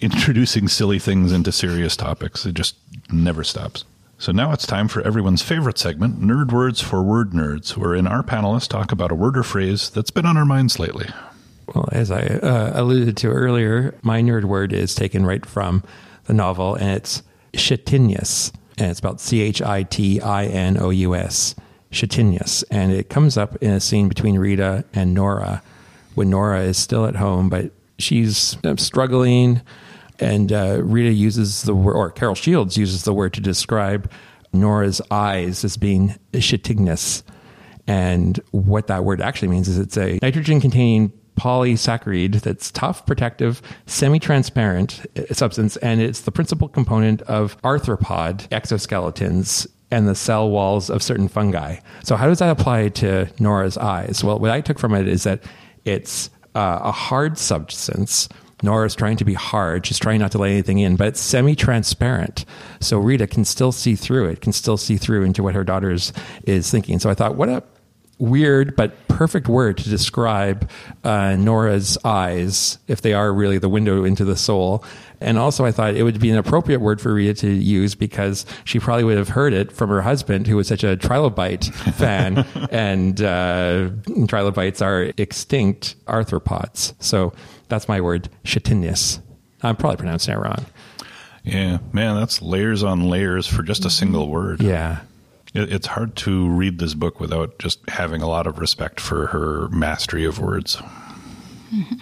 [0.00, 2.46] introducing silly things into serious topics.
[2.46, 2.76] It just
[3.10, 3.84] never stops.
[4.20, 8.22] So now it's time for everyone's favorite segment, Nerd Words for Word Nerds, wherein our
[8.22, 11.08] panelists talk about a word or phrase that's been on our minds lately.
[11.74, 15.82] Well, as I uh, alluded to earlier, my nerd word is taken right from
[16.26, 17.22] the novel, and it's
[17.54, 21.54] chitinous, and it's spelled C H I T I N O U S,
[21.90, 25.62] chitinous, and it comes up in a scene between Reta and Norah,
[26.14, 29.62] when Norah is still at home, but she's uh, struggling,
[30.20, 34.10] and uh, Reta uses the word, or Carol Shields uses the word to describe
[34.52, 37.22] Norah's eyes as being chitinous.
[37.86, 43.62] And what that word actually means is it's a nitrogen containing polysaccharide that's tough, protective,
[43.86, 50.90] semi transparent substance, and it's the principal component of arthropod exoskeletons and the cell walls
[50.90, 51.78] of certain fungi.
[52.04, 54.22] So, how does that apply to Norah's eyes?
[54.22, 55.42] Well, what I took from it is that
[55.84, 58.28] it's uh, a hard substance.
[58.62, 59.86] Norah's trying to be hard.
[59.86, 62.44] She's trying not to let anything in, but it's semi transparent.
[62.80, 65.90] So Reta can still see through it, can still see through into what her daughter
[65.90, 66.12] is,
[66.44, 66.98] is thinking.
[66.98, 67.62] So I thought, what a
[68.20, 70.70] weird but perfect word to describe
[71.04, 74.84] uh, Norah's eyes, if they are really the window into the soul.
[75.20, 78.46] And also, I thought it would be an appropriate word for Reta to use because
[78.64, 82.46] she probably would have heard it from her husband, who was such a trilobite fan.
[82.70, 83.90] and uh,
[84.28, 86.94] trilobites are extinct arthropods.
[87.00, 87.32] So
[87.70, 89.20] that's my word, chitinous.
[89.62, 90.66] I'm probably pronouncing it wrong.
[91.44, 93.90] Yeah, man, that's layers on layers for just a mm-hmm.
[93.90, 94.62] single word.
[94.62, 95.00] Yeah.
[95.54, 99.26] It, it's hard to read this book without just having a lot of respect for
[99.28, 100.76] her mastery of words.
[101.74, 101.94] Mm-hmm.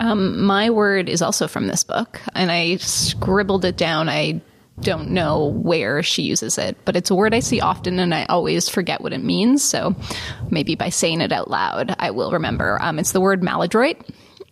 [0.00, 4.08] Um, my word is also from this book, and I scribbled it down.
[4.08, 4.40] I
[4.80, 8.24] don't know where she uses it, but it's a word I see often, and I
[8.26, 9.62] always forget what it means.
[9.62, 9.94] So
[10.50, 12.78] maybe by saying it out loud, I will remember.
[12.80, 13.96] Um, it's the word maladroit.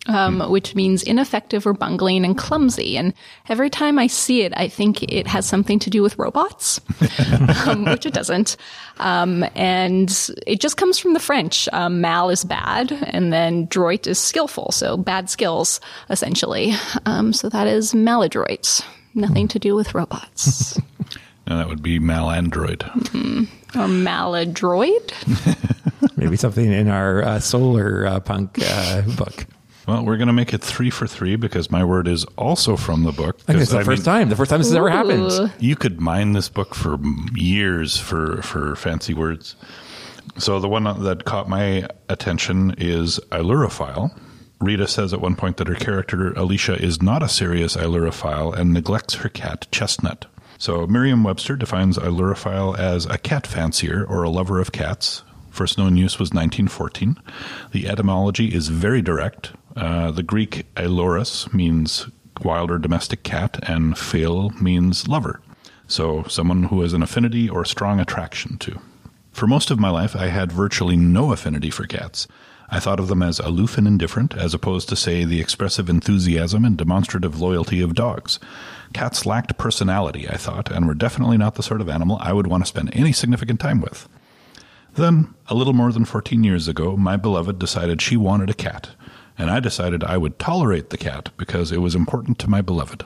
[0.09, 2.97] Um, which means ineffective or bungling and clumsy.
[2.97, 3.13] And
[3.49, 6.81] every time I see it, I think it has something to do with robots,
[7.67, 8.57] um, which it doesn't.
[8.99, 10.09] Um, and
[10.47, 11.69] it just comes from the French.
[11.73, 16.73] Um, mal is bad, and then droit is skillful, so bad skills, essentially.
[17.05, 18.81] Um, so that is maladroit.
[19.15, 20.79] Nothing to do with robots.
[21.49, 22.83] And that would be malandroid.
[23.77, 25.13] or maladroid?
[26.17, 29.47] Maybe something in our uh, solar uh, punk uh, book.
[29.87, 33.05] Well, we're going to make it three for three because my word is also from
[33.05, 33.37] the book.
[33.43, 34.29] I think 'Cause, it's the I first mean, time.
[34.31, 35.53] The first time this has ever happened.
[35.61, 36.99] You could mine this book for
[37.35, 39.55] years for, for fancy words.
[40.39, 44.11] So the one that caught my attention is Ailurophile.
[44.61, 48.73] Reta says at one point that her character Alicia is not a serious Ailurophile and
[48.73, 50.27] neglects her cat Chestnut.
[50.59, 55.23] So Merriam-Webster defines Ailurophile as a cat fancier or a lover of cats.
[55.51, 57.19] First known use was 1914.
[57.73, 59.53] The etymology is very direct.
[59.77, 62.07] Uh, the Greek Ailoros means
[62.43, 65.41] wild or domestic cat, and phil means lover.
[65.87, 68.81] So someone who has an affinity or strong attraction to.
[69.33, 72.27] For most of my life, I had virtually no affinity for cats.
[72.69, 76.65] I thought of them as aloof and indifferent, as opposed to, say, the expressive enthusiasm
[76.65, 78.41] and demonstrative loyalty of dogs.
[78.93, 82.47] Cats lacked personality, I thought, and were definitely not the sort of animal I would
[82.47, 84.09] want to spend any significant time with.
[84.95, 88.91] Then, a little more than 14 years ago, my beloved decided she wanted a cat,
[89.39, 93.05] and I decided I would tolerate the cat because it was important to my beloved.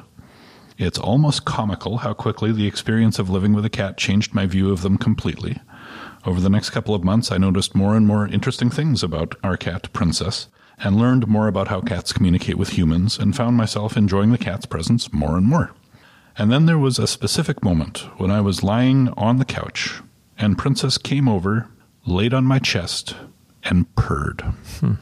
[0.78, 4.70] It's almost comical how quickly the experience of living with a cat changed my view
[4.72, 5.60] of them completely.
[6.24, 9.56] Over the next couple of months, I noticed more and more interesting things about our
[9.56, 14.32] cat, Princess, and learned more about how cats communicate with humans, and found myself enjoying
[14.32, 15.72] the cat's presence more and more.
[16.38, 20.00] And then there was a specific moment when I was lying on the couch,
[20.38, 21.68] and Princess came over,
[22.06, 23.14] laid on my chest,
[23.62, 24.40] and purred.
[24.80, 24.94] Hmm.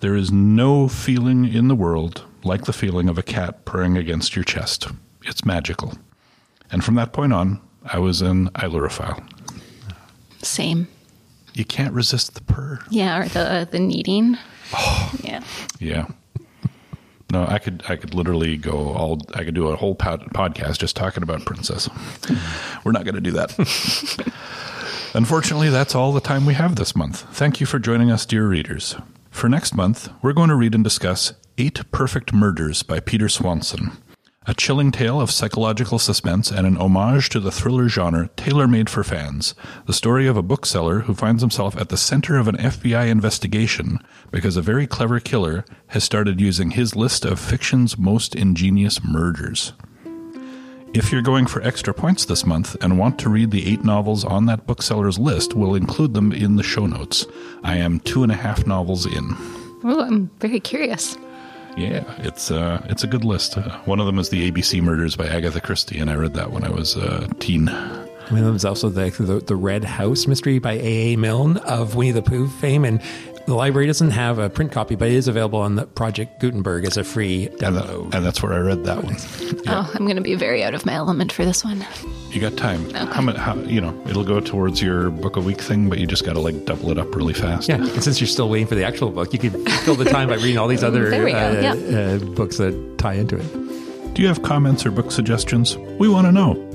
[0.00, 4.36] There is no feeling in the world like the feeling of a cat purring against
[4.36, 4.86] your chest.
[5.24, 5.94] It's magical.
[6.70, 9.26] And from that point on, I was an Ailurophile.
[10.42, 10.86] Same.
[11.54, 12.78] You can't resist the purr.
[12.90, 14.36] Yeah, or the uh, the kneading.
[14.72, 15.42] Oh, Yeah.
[15.80, 16.06] Yeah.
[17.30, 20.78] No, I could I could literally go all I could do a whole pod, podcast
[20.78, 21.88] just talking about Princess.
[22.84, 23.52] We're not going to do that.
[25.14, 27.22] Unfortunately, that's all the time we have this month.
[27.34, 28.94] Thank you for joining us, dear readers.
[29.38, 33.92] For next month, we're going to read and discuss Eight Perfect Murders by Peter Swanson.
[34.48, 38.90] A chilling tale of psychological suspense and an homage to the thriller genre tailor made
[38.90, 39.54] for fans.
[39.86, 44.00] The story of a bookseller who finds himself at the center of an FBI investigation
[44.32, 49.72] because a very clever killer has started using his list of fiction's most ingenious murders.
[50.94, 54.24] If you're going for extra points this month and want to read the eight novels
[54.24, 57.26] on that bookseller's list, we'll include them in the show notes.
[57.62, 59.34] I am two and a half novels in.
[59.84, 61.16] Oh, I'm very curious.
[61.76, 63.56] Yeah, it's uh, it's a good list.
[63.58, 66.50] Uh, one of them is the ABC Murders by Agatha Christie, and I read that
[66.50, 67.68] when I was a teen.
[67.68, 71.12] I mean, there's also the, the the Red House mystery by A.
[71.12, 71.16] A.
[71.16, 73.00] Milne of Winnie the Pooh fame, and
[73.48, 76.84] the library doesn't have a print copy, but it is available on the Project Gutenberg
[76.84, 78.14] as a free And, that, download.
[78.14, 79.16] and that's where I read that one.
[79.66, 81.84] Oh, I'm going to be very out of my element for this one.
[82.30, 82.88] You got time.
[82.90, 83.36] How much?
[83.36, 86.34] How, you know, it'll go towards your book a week thing, but you just got
[86.34, 87.68] to like double it up really fast.
[87.68, 89.52] Yeah, and since you're still waiting for the actual book, you could
[89.84, 91.98] fill the time by reading all these other There we go, uh, yeah.
[91.98, 94.14] uh, books that tie into it.
[94.14, 95.76] Do you have comments or book suggestions?
[95.98, 96.67] We want to know.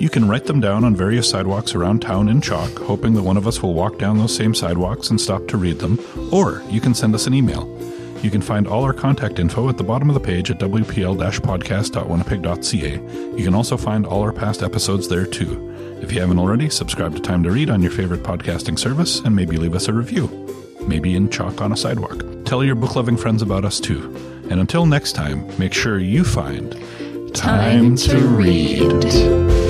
[0.00, 3.36] You can write them down on various sidewalks around town in chalk, hoping that one
[3.36, 6.00] of us will walk down those same sidewalks and stop to read them,
[6.32, 7.70] or you can send us an email.
[8.22, 13.36] You can find all our contact info at the bottom of the page at wpl-podcast.winnipeg.ca.
[13.36, 15.70] You can also find all our past episodes there too.
[16.02, 19.36] If you haven't already, subscribe to Time to Read on your favorite podcasting service and
[19.36, 20.30] maybe leave us a review.
[20.86, 22.24] Maybe in chalk on a sidewalk.
[22.44, 24.12] Tell your book loving friends about us too.
[24.50, 26.74] And until next time, make sure you find
[27.34, 29.04] Time to read.
[29.04, 29.63] All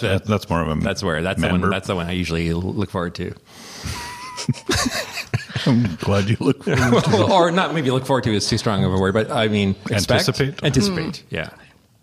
[0.00, 0.10] that's more.
[0.12, 0.74] That's That, that's more of a.
[0.80, 1.70] that's where that's the one.
[1.70, 3.34] That's the one I usually look forward to,
[5.66, 7.74] I'm glad you look forward to or not.
[7.74, 10.64] Maybe look forward to is too strong of a word, but I mean expect, Anticipate?
[10.64, 11.18] Anticipate.
[11.18, 11.34] Hmm.
[11.34, 11.50] Yeah,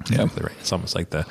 [0.10, 0.22] Yeah.
[0.24, 0.56] exactly right.
[0.60, 1.26] It's almost like the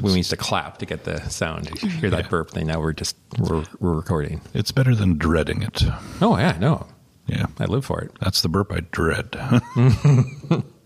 [0.00, 1.70] when we used to clap to get the sound.
[1.82, 2.66] You hear that burp thing.
[2.66, 4.40] Now we're just we're, we're recording.
[4.54, 5.82] It's better than dreading it.
[6.20, 6.86] Oh yeah, no,
[7.26, 7.46] Yeah.
[7.58, 8.12] I live for it.
[8.20, 9.36] That's the burp I dread.